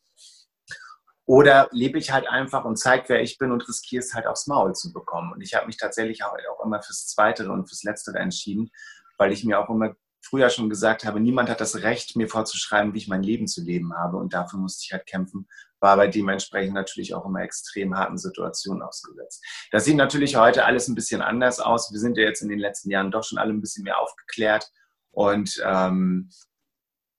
Oder 1.26 1.68
lebe 1.72 1.98
ich 1.98 2.12
halt 2.12 2.28
einfach 2.30 2.64
und 2.64 2.78
zeige, 2.78 3.10
wer 3.10 3.22
ich 3.22 3.38
bin 3.38 3.52
und 3.52 3.68
riskiere 3.68 4.02
es 4.02 4.14
halt 4.14 4.28
aufs 4.28 4.48
Maul 4.48 4.74
zu 4.74 4.94
bekommen. 4.94 5.34
Und 5.34 5.42
ich 5.42 5.56
habe 5.56 5.68
mich 5.68 5.76
tatsächlich 5.76 6.24
auch, 6.24 6.34
immer 6.64 6.82
fürs 6.82 7.08
Zweite 7.08 7.52
und 7.52 7.68
fürs 7.68 7.84
Letztere 7.84 8.20
entschieden, 8.20 8.72
weil 9.18 9.34
ich 9.34 9.44
mir 9.44 9.60
auch 9.60 9.70
immer 9.70 9.96
früher 10.22 10.50
schon 10.50 10.70
gesagt 10.70 11.06
habe, 11.06 11.20
niemand 11.20 11.50
hat 11.50 11.62
das 11.62 11.84
Recht, 11.84 12.16
mir 12.16 12.30
vorzuschreiben, 12.30 12.94
wie 12.94 13.00
ich 13.00 13.08
mein 13.08 13.24
Leben 13.24 13.48
zu 13.48 13.62
leben 13.62 13.94
habe. 13.94 14.18
Und 14.18 14.34
dafür 14.34 14.60
musste 14.60 14.84
ich 14.86 14.94
halt 14.94 15.06
kämpfen, 15.06 15.48
war 15.80 15.98
bei 15.98 16.08
dementsprechend 16.08 16.74
natürlich 16.74 17.14
auch 17.14 17.26
immer 17.26 17.42
extrem 17.42 17.96
harten 17.96 18.18
Situationen 18.18 18.82
ausgesetzt. 18.82 19.44
Das 19.72 19.86
sieht 19.86 19.96
natürlich 19.96 20.36
heute 20.36 20.66
alles 20.66 20.88
ein 20.88 20.96
bisschen 20.96 21.22
anders 21.22 21.60
aus. 21.60 21.92
Wir 21.92 22.00
sind 22.00 22.18
ja 22.18 22.24
jetzt 22.24 22.42
in 22.42 22.50
den 22.50 22.60
letzten 22.60 22.90
Jahren 22.90 23.12
doch 23.12 23.24
schon 23.24 23.38
alle 23.38 23.54
ein 23.54 23.62
bisschen 23.62 23.84
mehr 23.84 24.00
aufgeklärt. 24.00 24.72
Und 25.12 25.62
ähm, 25.66 26.30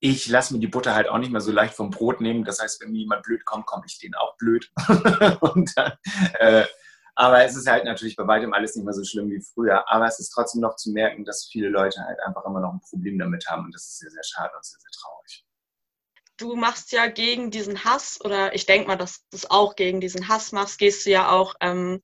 ich 0.00 0.28
lasse 0.28 0.54
mir 0.54 0.60
die 0.60 0.68
Butter 0.68 0.94
halt 0.94 1.08
auch 1.08 1.18
nicht 1.18 1.32
mehr 1.32 1.40
so 1.40 1.50
leicht 1.50 1.74
vom 1.74 1.90
Brot 1.90 2.20
nehmen. 2.20 2.44
Das 2.44 2.60
heißt, 2.60 2.80
wenn 2.80 2.92
mir 2.92 3.00
jemand 3.00 3.24
blöd 3.24 3.44
kommt, 3.44 3.66
komme 3.66 3.84
ich 3.86 3.98
denen 3.98 4.14
auch 4.14 4.36
blöd. 4.36 4.70
dann, 5.74 5.92
äh, 6.38 6.64
aber 7.16 7.44
es 7.44 7.56
ist 7.56 7.68
halt 7.68 7.84
natürlich 7.84 8.14
bei 8.14 8.26
weitem 8.28 8.52
alles 8.52 8.76
nicht 8.76 8.84
mehr 8.84 8.94
so 8.94 9.02
schlimm 9.02 9.28
wie 9.30 9.42
früher. 9.42 9.90
Aber 9.90 10.06
es 10.06 10.20
ist 10.20 10.30
trotzdem 10.30 10.60
noch 10.60 10.76
zu 10.76 10.92
merken, 10.92 11.24
dass 11.24 11.48
viele 11.50 11.68
Leute 11.68 12.00
halt 12.04 12.20
einfach 12.20 12.44
immer 12.44 12.60
noch 12.60 12.72
ein 12.72 12.80
Problem 12.88 13.18
damit 13.18 13.48
haben. 13.48 13.64
Und 13.64 13.74
das 13.74 13.82
ist 13.82 13.98
sehr, 13.98 14.10
sehr 14.10 14.22
schade 14.22 14.52
und 14.54 14.64
sehr, 14.64 14.78
sehr 14.78 14.90
traurig. 14.92 15.47
Du 16.38 16.54
machst 16.54 16.92
ja 16.92 17.08
gegen 17.08 17.50
diesen 17.50 17.84
Hass, 17.84 18.20
oder 18.24 18.54
ich 18.54 18.64
denke 18.64 18.86
mal, 18.86 18.96
dass 18.96 19.28
du 19.28 19.36
es 19.36 19.50
auch 19.50 19.74
gegen 19.74 20.00
diesen 20.00 20.28
Hass 20.28 20.52
machst, 20.52 20.78
gehst 20.78 21.04
du 21.04 21.10
ja 21.10 21.30
auch 21.32 21.54
ähm, 21.60 22.00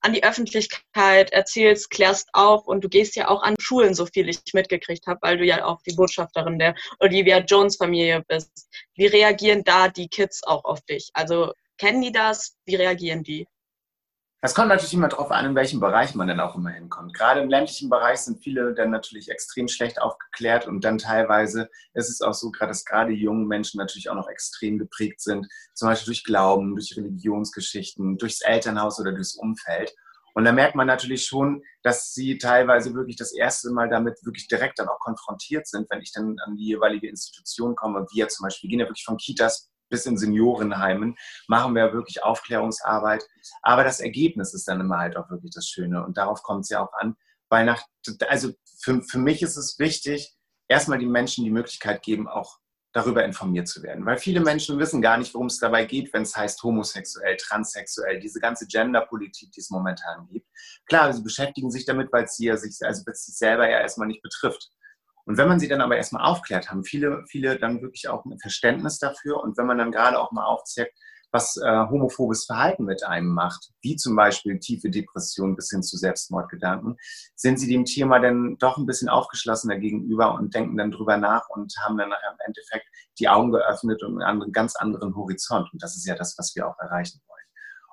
an 0.00 0.12
die 0.12 0.22
Öffentlichkeit, 0.22 1.32
erzählst, 1.32 1.88
klärst 1.88 2.28
auf 2.34 2.66
und 2.66 2.84
du 2.84 2.90
gehst 2.90 3.16
ja 3.16 3.28
auch 3.28 3.42
an 3.42 3.56
Schulen, 3.58 3.94
so 3.94 4.04
viel 4.04 4.28
ich 4.28 4.40
mitgekriegt 4.52 5.06
habe, 5.06 5.18
weil 5.22 5.38
du 5.38 5.44
ja 5.44 5.64
auch 5.64 5.80
die 5.82 5.94
Botschafterin 5.94 6.58
der 6.58 6.74
Olivia 7.00 7.38
Jones 7.38 7.76
Familie 7.76 8.22
bist. 8.28 8.68
Wie 8.94 9.06
reagieren 9.06 9.64
da 9.64 9.88
die 9.88 10.08
Kids 10.08 10.44
auch 10.44 10.64
auf 10.64 10.82
dich? 10.82 11.08
Also 11.14 11.52
kennen 11.78 12.02
die 12.02 12.12
das? 12.12 12.58
Wie 12.66 12.76
reagieren 12.76 13.22
die? 13.22 13.48
Es 14.40 14.54
kommt 14.54 14.68
natürlich 14.68 14.94
immer 14.94 15.08
darauf 15.08 15.32
an, 15.32 15.46
in 15.46 15.54
welchem 15.56 15.80
Bereich 15.80 16.14
man 16.14 16.28
dann 16.28 16.38
auch 16.38 16.54
immer 16.54 16.70
hinkommt. 16.70 17.12
Gerade 17.12 17.40
im 17.40 17.48
ländlichen 17.48 17.90
Bereich 17.90 18.20
sind 18.20 18.40
viele 18.40 18.72
dann 18.72 18.90
natürlich 18.90 19.30
extrem 19.30 19.66
schlecht 19.66 20.00
aufgeklärt 20.00 20.68
und 20.68 20.84
dann 20.84 20.98
teilweise 20.98 21.68
ist 21.94 22.08
es 22.08 22.20
auch 22.20 22.34
so, 22.34 22.52
dass 22.52 22.84
gerade 22.84 23.10
junge 23.10 23.46
Menschen 23.46 23.78
natürlich 23.78 24.08
auch 24.10 24.14
noch 24.14 24.28
extrem 24.28 24.78
geprägt 24.78 25.20
sind, 25.22 25.48
zum 25.74 25.88
Beispiel 25.88 26.12
durch 26.12 26.22
Glauben, 26.22 26.76
durch 26.76 26.96
Religionsgeschichten, 26.96 28.16
durchs 28.16 28.40
Elternhaus 28.40 29.00
oder 29.00 29.10
durchs 29.10 29.34
Umfeld. 29.34 29.92
Und 30.34 30.44
da 30.44 30.52
merkt 30.52 30.76
man 30.76 30.86
natürlich 30.86 31.26
schon, 31.26 31.64
dass 31.82 32.14
sie 32.14 32.38
teilweise 32.38 32.94
wirklich 32.94 33.16
das 33.16 33.34
erste 33.34 33.72
Mal 33.72 33.88
damit 33.88 34.24
wirklich 34.24 34.46
direkt 34.46 34.78
dann 34.78 34.86
auch 34.86 35.00
konfrontiert 35.00 35.66
sind, 35.66 35.90
wenn 35.90 36.00
ich 36.00 36.12
dann 36.12 36.36
an 36.44 36.54
die 36.54 36.66
jeweilige 36.66 37.08
Institution 37.08 37.74
komme. 37.74 38.06
Wir 38.12 38.28
zum 38.28 38.44
Beispiel 38.44 38.70
gehen 38.70 38.78
ja 38.78 38.86
wirklich 38.86 39.04
von 39.04 39.16
Kitas 39.16 39.68
bis 39.88 40.06
in 40.06 40.16
Seniorenheimen 40.16 41.16
machen 41.46 41.74
wir 41.74 41.92
wirklich 41.92 42.22
Aufklärungsarbeit. 42.22 43.24
Aber 43.62 43.84
das 43.84 44.00
Ergebnis 44.00 44.54
ist 44.54 44.68
dann 44.68 44.80
immer 44.80 44.98
halt 44.98 45.16
auch 45.16 45.30
wirklich 45.30 45.52
das 45.54 45.66
Schöne. 45.66 46.04
Und 46.04 46.16
darauf 46.16 46.42
kommt 46.42 46.64
es 46.64 46.70
ja 46.70 46.80
auch 46.84 46.92
an. 46.94 47.16
Weil 47.48 47.64
nach, 47.64 47.82
also 48.28 48.50
für, 48.80 49.02
für 49.02 49.18
mich 49.18 49.42
ist 49.42 49.56
es 49.56 49.78
wichtig, 49.78 50.36
erstmal 50.68 50.98
den 50.98 51.10
Menschen 51.10 51.44
die 51.44 51.50
Möglichkeit 51.50 52.02
geben, 52.02 52.28
auch 52.28 52.58
darüber 52.92 53.24
informiert 53.24 53.68
zu 53.68 53.82
werden. 53.82 54.04
Weil 54.06 54.18
viele 54.18 54.40
Menschen 54.40 54.78
wissen 54.78 55.02
gar 55.02 55.18
nicht, 55.18 55.34
worum 55.34 55.46
es 55.46 55.58
dabei 55.58 55.84
geht, 55.84 56.12
wenn 56.12 56.22
es 56.22 56.36
heißt 56.36 56.62
homosexuell, 56.62 57.36
transsexuell, 57.36 58.18
diese 58.20 58.40
ganze 58.40 58.66
Genderpolitik, 58.66 59.52
die 59.52 59.60
es 59.60 59.70
momentan 59.70 60.26
gibt. 60.28 60.46
Klar, 60.86 61.12
sie 61.12 61.22
beschäftigen 61.22 61.70
sich 61.70 61.84
damit, 61.84 62.12
weil 62.12 62.24
es 62.24 62.36
sie 62.36 62.46
ja 62.46 62.56
sich, 62.56 62.78
also 62.82 63.02
sich 63.12 63.36
selber 63.36 63.68
ja 63.68 63.80
erstmal 63.80 64.08
nicht 64.08 64.22
betrifft. 64.22 64.70
Und 65.28 65.36
wenn 65.36 65.46
man 65.46 65.60
sie 65.60 65.68
dann 65.68 65.82
aber 65.82 65.98
erstmal 65.98 66.24
aufklärt, 66.24 66.70
haben 66.70 66.84
viele, 66.84 67.22
viele 67.26 67.58
dann 67.58 67.82
wirklich 67.82 68.08
auch 68.08 68.24
ein 68.24 68.38
Verständnis 68.38 68.98
dafür. 68.98 69.42
Und 69.42 69.58
wenn 69.58 69.66
man 69.66 69.76
dann 69.76 69.92
gerade 69.92 70.18
auch 70.18 70.32
mal 70.32 70.46
aufzeigt, 70.46 70.96
was 71.30 71.58
äh, 71.58 71.86
homophobes 71.90 72.46
Verhalten 72.46 72.84
mit 72.86 73.04
einem 73.04 73.28
macht, 73.28 73.68
wie 73.82 73.96
zum 73.96 74.16
Beispiel 74.16 74.58
tiefe 74.58 74.88
Depression 74.88 75.54
bis 75.54 75.68
hin 75.68 75.82
zu 75.82 75.98
Selbstmordgedanken, 75.98 76.96
sind 77.34 77.60
sie 77.60 77.68
dem 77.68 77.84
Thema 77.84 78.20
dann 78.20 78.56
doch 78.58 78.78
ein 78.78 78.86
bisschen 78.86 79.10
aufgeschlossener 79.10 79.76
gegenüber 79.76 80.32
und 80.32 80.54
denken 80.54 80.78
dann 80.78 80.92
drüber 80.92 81.18
nach 81.18 81.50
und 81.50 81.74
haben 81.84 81.98
dann 81.98 82.08
im 82.08 82.38
Endeffekt 82.46 82.86
die 83.18 83.28
Augen 83.28 83.52
geöffnet 83.52 84.02
und 84.02 84.22
einen 84.22 84.50
ganz 84.52 84.76
anderen 84.76 85.14
Horizont. 85.14 85.70
Und 85.74 85.82
das 85.82 85.94
ist 85.94 86.06
ja 86.06 86.14
das, 86.14 86.38
was 86.38 86.56
wir 86.56 86.66
auch 86.66 86.78
erreichen 86.78 87.20
wollen. 87.28 87.37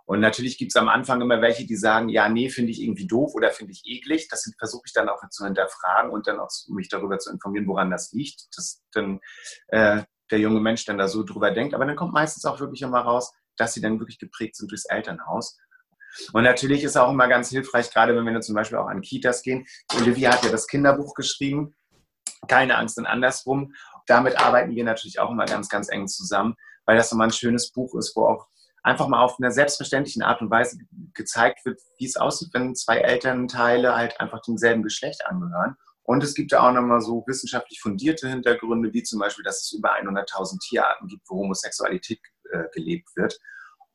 Und 0.05 0.19
natürlich 0.19 0.57
gibt 0.57 0.71
es 0.71 0.75
am 0.75 0.88
Anfang 0.88 1.21
immer 1.21 1.41
welche, 1.41 1.65
die 1.65 1.75
sagen, 1.75 2.09
ja, 2.09 2.29
nee, 2.29 2.50
finde 2.50 2.71
ich 2.71 2.81
irgendwie 2.81 3.07
doof 3.07 3.33
oder 3.33 3.50
finde 3.50 3.71
ich 3.74 3.81
eklig. 3.85 4.27
Das 4.29 4.50
versuche 4.57 4.83
ich 4.85 4.93
dann 4.93 5.09
auch 5.09 5.21
zu 5.29 5.45
hinterfragen 5.45 6.12
und 6.12 6.27
dann 6.27 6.39
auch 6.39 6.50
mich 6.69 6.89
darüber 6.89 7.17
zu 7.17 7.31
informieren, 7.31 7.67
woran 7.67 7.89
das 7.89 8.12
liegt, 8.12 8.55
dass 8.55 8.83
dann 8.91 9.19
äh, 9.69 10.03
der 10.29 10.39
junge 10.39 10.59
Mensch 10.59 10.85
dann 10.85 11.00
da 11.00 11.07
so 11.07 11.24
drüber 11.24 11.51
denkt. 11.51 11.74
Aber 11.74 11.85
dann 11.85 11.95
kommt 11.95 12.13
meistens 12.13 12.45
auch 12.45 12.59
wirklich 12.59 12.83
immer 12.83 13.01
raus, 13.01 13.33
dass 13.57 13.74
sie 13.74 13.81
dann 13.81 14.00
wirklich 14.00 14.19
geprägt 14.19 14.55
sind 14.55 14.71
durchs 14.71 14.85
Elternhaus. 14.85 15.57
Und 16.33 16.43
natürlich 16.43 16.83
ist 16.83 16.97
auch 16.97 17.12
immer 17.12 17.27
ganz 17.27 17.50
hilfreich, 17.50 17.91
gerade 17.91 18.15
wenn 18.15 18.25
wir 18.25 18.41
zum 18.41 18.55
Beispiel 18.55 18.77
auch 18.77 18.88
an 18.88 19.01
Kitas 19.01 19.41
gehen. 19.41 19.65
Olivia 19.95 20.33
hat 20.33 20.43
ja 20.43 20.51
das 20.51 20.67
Kinderbuch 20.67 21.13
geschrieben, 21.13 21.75
Keine 22.47 22.77
Angst 22.77 22.97
und 23.00 23.07
andersrum. 23.07 23.74
Damit 24.05 24.39
arbeiten 24.39 24.75
wir 24.75 24.83
natürlich 24.83 25.19
auch 25.19 25.31
immer 25.31 25.45
ganz, 25.45 25.67
ganz 25.67 25.89
eng 25.89 26.07
zusammen, 26.07 26.55
weil 26.85 26.95
das 26.95 27.12
immer 27.12 27.24
ein 27.24 27.31
schönes 27.31 27.71
Buch 27.71 27.95
ist, 27.95 28.15
wo 28.15 28.27
auch 28.27 28.47
einfach 28.85 29.07
mal 29.07 29.23
auf 29.23 29.39
einer 29.39 29.49
selbstverständlichen 29.49 30.21
Art 30.21 30.41
und 30.41 30.51
Weise 30.51 30.77
gezeigt 31.15 31.65
wird, 31.65 31.81
wie 31.97 32.05
es 32.05 32.17
aussieht, 32.17 32.49
wenn 32.53 32.75
zwei 32.75 32.97
Elternteile 32.97 33.95
halt 33.95 34.19
einfach 34.19 34.41
demselben 34.41 34.83
Geschlecht 34.83 35.25
angehören. 35.25 35.75
Und 36.03 36.23
es 36.23 36.35
gibt 36.35 36.51
da 36.51 36.67
auch 36.67 36.71
nochmal 36.71 37.01
so 37.01 37.23
wissenschaftlich 37.25 37.81
fundierte 37.81 38.29
Hintergründe, 38.29 38.93
wie 38.93 39.01
zum 39.01 39.19
Beispiel, 39.19 39.43
dass 39.43 39.63
es 39.63 39.73
über 39.73 39.95
100.000 39.95 40.59
Tierarten 40.59 41.07
gibt, 41.07 41.23
wo 41.27 41.37
Homosexualität 41.37 42.19
äh, 42.51 42.65
gelebt 42.73 43.09
wird. 43.15 43.39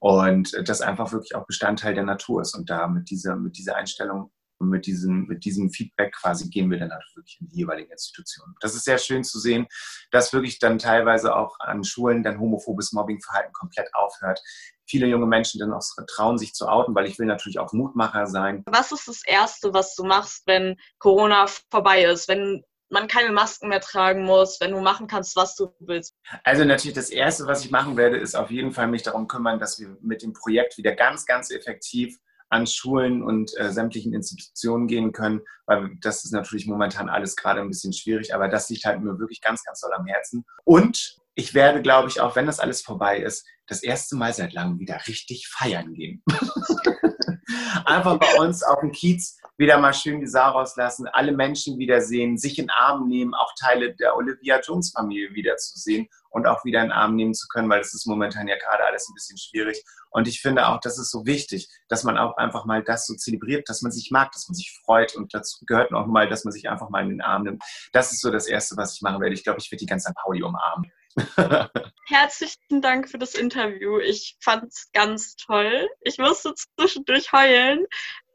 Und 0.00 0.60
das 0.68 0.80
einfach 0.80 1.12
wirklich 1.12 1.36
auch 1.36 1.46
Bestandteil 1.46 1.94
der 1.94 2.04
Natur 2.04 2.42
ist. 2.42 2.56
Und 2.56 2.68
da 2.68 2.88
mit 2.88 3.10
dieser, 3.10 3.36
mit 3.36 3.56
dieser 3.58 3.76
Einstellung 3.76 4.32
und 4.60 4.68
mit 4.68 4.86
diesem, 4.86 5.26
mit 5.26 5.44
diesem 5.44 5.70
Feedback 5.70 6.14
quasi 6.14 6.50
gehen 6.50 6.70
wir 6.70 6.78
dann 6.78 6.92
halt 6.92 7.04
wirklich 7.14 7.38
in 7.40 7.48
die 7.48 7.56
jeweiligen 7.56 7.90
Institutionen. 7.90 8.54
Das 8.60 8.74
ist 8.74 8.84
sehr 8.84 8.98
schön 8.98 9.24
zu 9.24 9.40
sehen, 9.40 9.66
dass 10.10 10.32
wirklich 10.32 10.58
dann 10.58 10.78
teilweise 10.78 11.34
auch 11.34 11.58
an 11.60 11.82
Schulen 11.82 12.22
dann 12.22 12.38
homophobes 12.38 12.92
Mobbingverhalten 12.92 13.52
komplett 13.52 13.88
aufhört. 13.94 14.40
Viele 14.86 15.06
junge 15.06 15.26
Menschen 15.26 15.60
dann 15.60 15.72
auch 15.72 15.82
trauen, 16.08 16.36
sich 16.36 16.52
zu 16.52 16.68
outen, 16.68 16.94
weil 16.94 17.06
ich 17.06 17.18
will 17.18 17.26
natürlich 17.26 17.58
auch 17.58 17.72
Mutmacher 17.72 18.26
sein. 18.26 18.62
Was 18.66 18.92
ist 18.92 19.08
das 19.08 19.22
Erste, 19.24 19.72
was 19.72 19.94
du 19.94 20.04
machst, 20.04 20.42
wenn 20.46 20.76
Corona 20.98 21.46
vorbei 21.70 22.04
ist? 22.04 22.28
Wenn 22.28 22.62
man 22.90 23.08
keine 23.08 23.32
Masken 23.32 23.68
mehr 23.68 23.80
tragen 23.80 24.24
muss, 24.24 24.60
wenn 24.60 24.72
du 24.72 24.80
machen 24.80 25.06
kannst, 25.06 25.36
was 25.36 25.54
du 25.54 25.72
willst? 25.78 26.14
Also 26.44 26.64
natürlich 26.64 26.96
das 26.96 27.08
Erste, 27.08 27.46
was 27.46 27.64
ich 27.64 27.70
machen 27.70 27.96
werde, 27.96 28.18
ist 28.18 28.34
auf 28.34 28.50
jeden 28.50 28.72
Fall 28.72 28.88
mich 28.88 29.04
darum 29.04 29.28
kümmern, 29.28 29.58
dass 29.58 29.78
wir 29.78 29.96
mit 30.02 30.22
dem 30.22 30.32
Projekt 30.32 30.76
wieder 30.76 30.92
ganz, 30.92 31.24
ganz 31.24 31.50
effektiv 31.50 32.18
an 32.50 32.66
Schulen 32.66 33.22
und 33.22 33.56
äh, 33.58 33.72
sämtlichen 33.72 34.12
Institutionen 34.12 34.88
gehen 34.88 35.12
können, 35.12 35.40
weil 35.66 35.90
das 36.02 36.24
ist 36.24 36.32
natürlich 36.32 36.66
momentan 36.66 37.08
alles 37.08 37.36
gerade 37.36 37.60
ein 37.60 37.68
bisschen 37.68 37.92
schwierig, 37.92 38.34
aber 38.34 38.48
das 38.48 38.68
liegt 38.68 38.84
halt 38.84 39.00
mir 39.00 39.18
wirklich 39.18 39.40
ganz, 39.40 39.64
ganz 39.64 39.80
doll 39.80 39.92
am 39.94 40.06
Herzen. 40.06 40.44
Und 40.64 41.16
ich 41.34 41.54
werde, 41.54 41.80
glaube 41.80 42.08
ich, 42.08 42.20
auch 42.20 42.36
wenn 42.36 42.46
das 42.46 42.60
alles 42.60 42.82
vorbei 42.82 43.18
ist, 43.18 43.46
das 43.66 43.82
erste 43.82 44.16
Mal 44.16 44.34
seit 44.34 44.52
langem 44.52 44.80
wieder 44.80 45.00
richtig 45.06 45.48
feiern 45.48 45.94
gehen. 45.94 46.22
Einfach 47.84 48.18
bei 48.18 48.34
uns 48.38 48.62
auf 48.62 48.80
dem 48.80 48.92
Kiez 48.92 49.38
wieder 49.56 49.78
mal 49.78 49.94
schön 49.94 50.20
die 50.20 50.26
Sau 50.26 50.50
rauslassen, 50.50 51.06
alle 51.06 51.32
Menschen 51.32 51.78
wiedersehen, 51.78 52.36
sich 52.36 52.58
in 52.58 52.70
Arm 52.70 53.08
nehmen, 53.08 53.34
auch 53.34 53.52
Teile 53.58 53.94
der 53.94 54.16
Olivia 54.16 54.60
Jones 54.60 54.90
Familie 54.90 55.34
wiederzusehen 55.34 56.08
und 56.30 56.46
auch 56.46 56.64
wieder 56.64 56.80
in 56.80 56.86
den 56.86 56.92
Arm 56.92 57.16
nehmen 57.16 57.34
zu 57.34 57.46
können, 57.48 57.68
weil 57.68 57.80
es 57.80 57.92
ist 57.94 58.06
momentan 58.06 58.48
ja 58.48 58.56
gerade 58.56 58.84
alles 58.84 59.08
ein 59.08 59.14
bisschen 59.14 59.38
schwierig. 59.38 59.84
Und 60.10 60.26
ich 60.26 60.40
finde 60.40 60.66
auch, 60.66 60.80
das 60.80 60.98
ist 60.98 61.10
so 61.10 61.26
wichtig, 61.26 61.68
dass 61.88 62.04
man 62.04 62.18
auch 62.18 62.36
einfach 62.36 62.64
mal 62.64 62.82
das 62.82 63.06
so 63.06 63.14
zelebriert, 63.14 63.68
dass 63.68 63.82
man 63.82 63.92
sich 63.92 64.10
mag, 64.10 64.32
dass 64.32 64.48
man 64.48 64.54
sich 64.54 64.78
freut 64.84 65.14
und 65.14 65.34
dazu 65.34 65.64
gehört 65.66 65.92
auch 65.92 66.06
mal, 66.06 66.28
dass 66.28 66.44
man 66.44 66.52
sich 66.52 66.68
einfach 66.68 66.90
mal 66.90 67.02
in 67.02 67.10
den 67.10 67.20
Arm 67.20 67.44
nimmt. 67.44 67.62
Das 67.92 68.12
ist 68.12 68.20
so 68.20 68.30
das 68.30 68.46
Erste, 68.46 68.76
was 68.76 68.94
ich 68.94 69.02
machen 69.02 69.20
werde. 69.20 69.34
Ich 69.34 69.44
glaube, 69.44 69.58
ich 69.60 69.70
werde 69.70 69.80
die 69.80 69.86
ganze 69.86 70.12
Pauli 70.14 70.42
umarmen. 70.42 70.90
Herzlichen 72.06 72.80
Dank 72.82 73.08
für 73.08 73.18
das 73.18 73.34
Interview. 73.34 73.98
Ich 73.98 74.36
fand 74.40 74.64
es 74.64 74.90
ganz 74.92 75.36
toll. 75.36 75.88
Ich 76.02 76.18
musste 76.18 76.54
zwischendurch 76.54 77.32
heulen. 77.32 77.86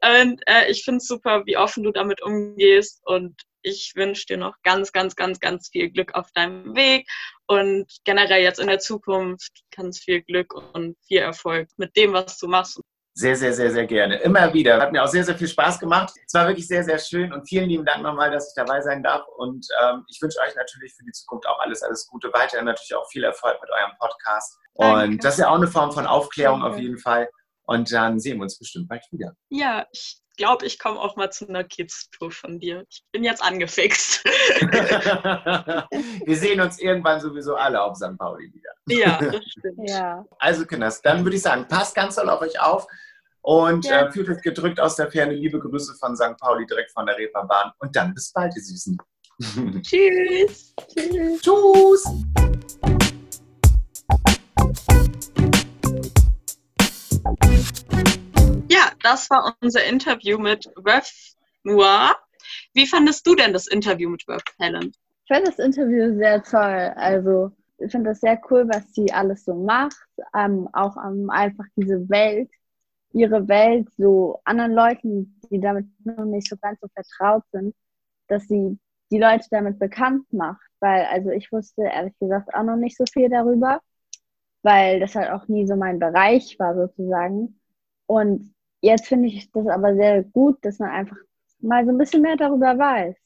Und 0.02 0.42
äh, 0.46 0.70
ich 0.70 0.84
finde 0.84 0.98
es 0.98 1.08
super, 1.08 1.44
wie 1.46 1.56
offen 1.56 1.82
du 1.82 1.92
damit 1.92 2.22
umgehst. 2.22 3.00
Und 3.06 3.42
ich 3.66 3.92
wünsche 3.96 4.26
dir 4.26 4.36
noch 4.36 4.54
ganz, 4.62 4.92
ganz, 4.92 5.16
ganz, 5.16 5.40
ganz 5.40 5.68
viel 5.70 5.90
Glück 5.90 6.14
auf 6.14 6.30
deinem 6.32 6.76
Weg 6.76 7.08
und 7.48 7.86
generell 8.04 8.40
jetzt 8.42 8.60
in 8.60 8.68
der 8.68 8.78
Zukunft 8.78 9.50
ganz 9.74 9.98
viel 9.98 10.22
Glück 10.22 10.54
und 10.72 10.96
viel 11.06 11.18
Erfolg 11.18 11.68
mit 11.76 11.96
dem, 11.96 12.12
was 12.12 12.38
du 12.38 12.46
machst. 12.46 12.80
Sehr, 13.14 13.34
sehr, 13.34 13.52
sehr, 13.52 13.72
sehr 13.72 13.86
gerne. 13.86 14.18
Immer 14.18 14.52
wieder. 14.52 14.80
Hat 14.80 14.92
mir 14.92 15.02
auch 15.02 15.08
sehr, 15.08 15.24
sehr 15.24 15.36
viel 15.36 15.48
Spaß 15.48 15.80
gemacht. 15.80 16.12
Es 16.26 16.34
war 16.34 16.46
wirklich 16.46 16.68
sehr, 16.68 16.84
sehr 16.84 16.98
schön 16.98 17.32
und 17.32 17.48
vielen 17.48 17.68
lieben 17.68 17.84
Dank 17.84 18.02
nochmal, 18.02 18.30
dass 18.30 18.48
ich 18.48 18.54
dabei 18.54 18.80
sein 18.82 19.02
darf. 19.02 19.26
Und 19.38 19.66
ähm, 19.82 20.04
ich 20.08 20.20
wünsche 20.20 20.38
euch 20.46 20.54
natürlich 20.54 20.94
für 20.94 21.02
die 21.02 21.12
Zukunft 21.12 21.48
auch 21.48 21.58
alles, 21.60 21.82
alles 21.82 22.06
Gute. 22.06 22.30
Weiterhin 22.32 22.66
natürlich 22.66 22.94
auch 22.94 23.08
viel 23.10 23.24
Erfolg 23.24 23.58
mit 23.60 23.70
eurem 23.70 23.92
Podcast. 23.98 24.58
Danke. 24.74 25.04
Und 25.04 25.24
das 25.24 25.34
ist 25.34 25.40
ja 25.40 25.48
auch 25.48 25.56
eine 25.56 25.66
Form 25.66 25.92
von 25.92 26.06
Aufklärung 26.06 26.60
Danke. 26.60 26.76
auf 26.76 26.80
jeden 26.80 26.98
Fall. 26.98 27.28
Und 27.64 27.90
dann 27.90 28.20
sehen 28.20 28.36
wir 28.36 28.42
uns 28.42 28.58
bestimmt 28.58 28.88
bald 28.88 29.02
wieder. 29.10 29.32
Ja, 29.48 29.86
ich 29.90 30.20
glaube, 30.36 30.66
ich 30.66 30.78
komme 30.78 31.00
auch 31.00 31.16
mal 31.16 31.30
zu 31.30 31.48
einer 31.48 31.64
Kids-Tour 31.64 32.30
von 32.30 32.58
dir. 32.58 32.84
Ich 32.88 33.04
bin 33.12 33.24
jetzt 33.24 33.42
angefixt. 33.42 34.24
wir 34.24 36.36
sehen 36.36 36.60
uns 36.60 36.78
irgendwann 36.78 37.20
sowieso 37.20 37.56
alle 37.56 37.82
auf 37.82 37.96
St. 37.96 38.16
Pauli 38.18 38.52
wieder. 38.52 38.70
Ja, 38.88 39.18
das 39.18 39.44
stimmt. 39.44 39.88
Ja. 39.88 40.24
Also, 40.38 40.66
Kinders, 40.66 41.02
dann 41.02 41.24
würde 41.24 41.36
ich 41.36 41.42
sagen, 41.42 41.66
passt 41.68 41.94
ganz 41.94 42.16
doll 42.16 42.30
auf 42.30 42.40
euch 42.40 42.60
auf 42.60 42.86
und 43.42 43.84
ja. 43.84 44.06
äh, 44.06 44.12
fühlt 44.12 44.28
euch 44.28 44.42
gedrückt 44.42 44.80
aus 44.80 44.96
der 44.96 45.10
Ferne. 45.10 45.32
Liebe 45.32 45.58
Grüße 45.58 45.94
von 45.94 46.16
St. 46.16 46.36
Pauli 46.38 46.66
direkt 46.66 46.92
von 46.92 47.06
der 47.06 47.16
Reeperbahn. 47.16 47.72
Und 47.78 47.94
dann 47.94 48.12
bis 48.12 48.32
bald, 48.32 48.54
ihr 48.56 48.62
Süßen. 48.62 48.98
Tschüss. 49.82 50.74
Tschüss. 50.88 51.42
Tschüss. 51.42 52.04
Das 59.06 59.30
war 59.30 59.56
unser 59.60 59.84
Interview 59.84 60.36
mit 60.36 60.68
Ref 60.84 61.08
Noir. 61.62 62.16
Wie 62.74 62.86
fandest 62.86 63.24
du 63.24 63.36
denn 63.36 63.52
das 63.52 63.68
Interview 63.68 64.10
mit 64.10 64.26
Ref 64.28 64.42
Helen? 64.58 64.92
Ich 65.24 65.28
fand 65.28 65.46
das 65.46 65.60
Interview 65.60 66.16
sehr 66.16 66.42
toll. 66.42 66.92
Also 66.96 67.52
ich 67.78 67.92
finde 67.92 68.10
das 68.10 68.20
sehr 68.20 68.40
cool, 68.50 68.68
was 68.68 68.92
sie 68.92 69.12
alles 69.12 69.44
so 69.44 69.54
macht. 69.54 70.08
Ähm, 70.34 70.68
auch 70.72 70.96
ähm, 70.96 71.30
einfach 71.30 71.64
diese 71.76 72.08
Welt, 72.08 72.50
ihre 73.12 73.46
Welt 73.46 73.88
so 73.96 74.40
anderen 74.44 74.72
Leuten, 74.72 75.40
die 75.50 75.60
damit 75.60 75.86
noch 76.04 76.24
nicht 76.24 76.48
so 76.48 76.56
ganz 76.60 76.80
so 76.80 76.88
vertraut 76.88 77.44
sind, 77.52 77.76
dass 78.26 78.48
sie 78.48 78.76
die 79.12 79.18
Leute 79.18 79.46
damit 79.52 79.78
bekannt 79.78 80.32
macht. 80.32 80.66
Weil, 80.80 81.06
also 81.12 81.30
ich 81.30 81.52
wusste 81.52 81.82
ehrlich 81.82 82.18
gesagt 82.18 82.52
auch 82.52 82.64
noch 82.64 82.76
nicht 82.76 82.96
so 82.96 83.04
viel 83.12 83.28
darüber, 83.28 83.80
weil 84.62 84.98
das 84.98 85.14
halt 85.14 85.30
auch 85.30 85.46
nie 85.46 85.64
so 85.64 85.76
mein 85.76 86.00
Bereich 86.00 86.58
war 86.58 86.74
sozusagen. 86.74 87.60
Und 88.06 88.55
jetzt 88.80 89.06
finde 89.06 89.28
ich 89.28 89.50
das 89.52 89.66
aber 89.66 89.94
sehr 89.94 90.22
gut, 90.22 90.64
dass 90.64 90.78
man 90.78 90.90
einfach 90.90 91.16
mal 91.60 91.84
so 91.84 91.90
ein 91.90 91.98
bisschen 91.98 92.22
mehr 92.22 92.36
darüber 92.36 92.78
weiß. 92.78 93.16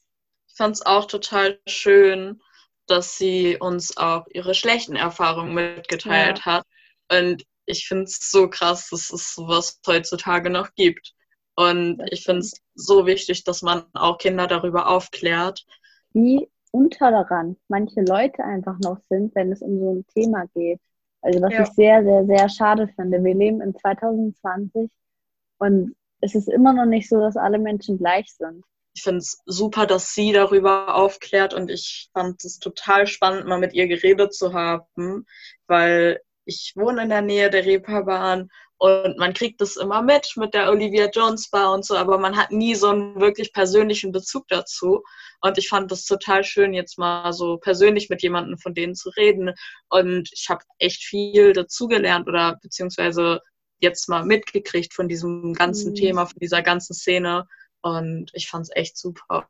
Ich 0.47 0.55
fand 0.55 0.75
es 0.75 0.85
auch 0.85 1.05
total 1.05 1.59
schön, 1.67 2.41
dass 2.87 3.17
sie 3.17 3.57
uns 3.57 3.95
auch 3.97 4.25
ihre 4.33 4.53
schlechten 4.53 4.95
Erfahrungen 4.95 5.53
mitgeteilt 5.53 6.39
ja. 6.39 6.45
hat. 6.45 6.65
Und 7.09 7.45
ich 7.65 7.87
finde 7.87 8.03
es 8.03 8.31
so 8.31 8.49
krass, 8.49 8.89
dass 8.89 9.11
es 9.11 9.33
sowas 9.33 9.79
heutzutage 9.87 10.49
noch 10.49 10.73
gibt. 10.75 11.13
Und 11.55 12.01
ich 12.11 12.23
finde 12.23 12.41
es 12.41 12.61
so 12.75 13.05
wichtig, 13.05 13.43
dass 13.43 13.61
man 13.61 13.83
auch 13.93 14.17
Kinder 14.17 14.47
darüber 14.47 14.89
aufklärt. 14.89 15.65
Wie 16.13 16.49
intolerant 16.73 17.57
manche 17.67 18.01
Leute 18.01 18.43
einfach 18.43 18.77
noch 18.79 18.97
sind, 19.09 19.35
wenn 19.35 19.51
es 19.51 19.61
um 19.61 19.79
so 19.79 19.93
ein 19.95 20.05
Thema 20.13 20.45
geht. 20.53 20.79
Also 21.21 21.41
was 21.41 21.53
ja. 21.53 21.63
ich 21.63 21.69
sehr, 21.69 22.03
sehr, 22.03 22.25
sehr 22.25 22.49
schade 22.49 22.87
finde. 22.95 23.23
Wir 23.23 23.35
leben 23.35 23.61
in 23.61 23.75
2020 23.75 24.89
und 25.61 25.95
es 26.21 26.33
ist 26.33 26.49
immer 26.49 26.73
noch 26.73 26.85
nicht 26.85 27.07
so, 27.07 27.19
dass 27.19 27.37
alle 27.37 27.59
Menschen 27.59 27.99
gleich 27.99 28.33
sind. 28.33 28.63
Ich 28.93 29.03
finde 29.03 29.19
es 29.19 29.41
super, 29.45 29.85
dass 29.85 30.13
sie 30.13 30.33
darüber 30.33 30.95
aufklärt 30.95 31.53
und 31.53 31.69
ich 31.69 32.09
fand 32.13 32.43
es 32.43 32.59
total 32.59 33.07
spannend, 33.07 33.47
mal 33.47 33.59
mit 33.59 33.73
ihr 33.73 33.87
geredet 33.87 34.33
zu 34.33 34.53
haben, 34.53 35.25
weil 35.67 36.19
ich 36.45 36.73
wohne 36.75 37.03
in 37.03 37.09
der 37.09 37.21
Nähe 37.21 37.49
der 37.49 37.65
Reeperbahn 37.65 38.49
und 38.79 39.19
man 39.19 39.35
kriegt 39.35 39.61
das 39.61 39.75
immer 39.75 40.01
mit 40.01 40.33
mit 40.35 40.55
der 40.55 40.71
Olivia 40.71 41.07
Jones 41.13 41.51
Bar 41.51 41.71
und 41.71 41.85
so, 41.85 41.95
aber 41.95 42.17
man 42.17 42.35
hat 42.35 42.49
nie 42.51 42.73
so 42.73 42.89
einen 42.89 43.21
wirklich 43.21 43.53
persönlichen 43.53 44.11
Bezug 44.11 44.47
dazu. 44.47 45.03
Und 45.41 45.59
ich 45.59 45.69
fand 45.69 45.91
das 45.91 46.05
total 46.05 46.43
schön, 46.43 46.73
jetzt 46.73 46.97
mal 46.97 47.31
so 47.31 47.57
persönlich 47.57 48.09
mit 48.09 48.23
jemandem 48.23 48.57
von 48.57 48.73
denen 48.73 48.95
zu 48.95 49.09
reden. 49.09 49.53
Und 49.89 50.29
ich 50.33 50.47
habe 50.49 50.63
echt 50.79 51.03
viel 51.03 51.53
dazugelernt 51.53 52.27
oder 52.27 52.57
beziehungsweise 52.63 53.41
jetzt 53.81 54.07
mal 54.07 54.23
mitgekriegt 54.23 54.93
von 54.93 55.07
diesem 55.07 55.53
ganzen 55.53 55.91
mhm. 55.91 55.95
Thema, 55.95 56.25
von 56.25 56.39
dieser 56.39 56.61
ganzen 56.61 56.93
Szene. 56.93 57.47
Und 57.81 58.31
ich 58.33 58.47
fand 58.47 58.63
es 58.63 58.75
echt 58.75 58.97
super. 58.97 59.47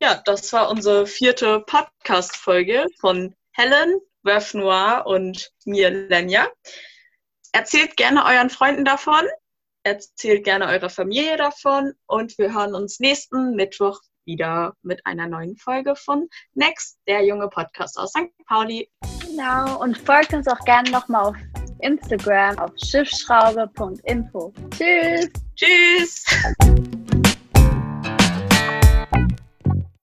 Ja, 0.00 0.20
das 0.24 0.52
war 0.52 0.70
unsere 0.70 1.06
vierte 1.06 1.60
Podcast-Folge 1.60 2.86
von 3.00 3.34
Helen, 3.52 4.00
Wef 4.22 4.54
Noir 4.54 5.04
und 5.06 5.50
mir, 5.64 5.90
Lenja. 5.90 6.48
Erzählt 7.52 7.96
gerne 7.96 8.24
euren 8.24 8.50
Freunden 8.50 8.84
davon, 8.84 9.22
erzählt 9.84 10.44
gerne 10.44 10.66
eurer 10.66 10.90
Familie 10.90 11.36
davon 11.36 11.94
und 12.06 12.36
wir 12.36 12.52
hören 12.52 12.74
uns 12.74 13.00
nächsten 13.00 13.54
Mittwoch 13.54 14.00
wieder 14.24 14.74
mit 14.82 15.06
einer 15.06 15.28
neuen 15.28 15.56
Folge 15.56 15.94
von 15.94 16.28
Next, 16.54 16.98
der 17.06 17.24
junge 17.24 17.48
Podcast 17.48 17.98
aus 17.98 18.10
St. 18.10 18.32
Pauli. 18.46 18.90
Genau, 19.36 19.80
und 19.80 19.98
folgt 19.98 20.32
uns 20.32 20.46
auch 20.46 20.60
gerne 20.64 20.88
nochmal 20.90 21.26
auf 21.26 21.36
Instagram 21.80 22.56
auf 22.58 22.70
schiffschraube.info. 22.76 24.52
Tschüss! 24.70 25.28
Tschüss! 25.56 26.24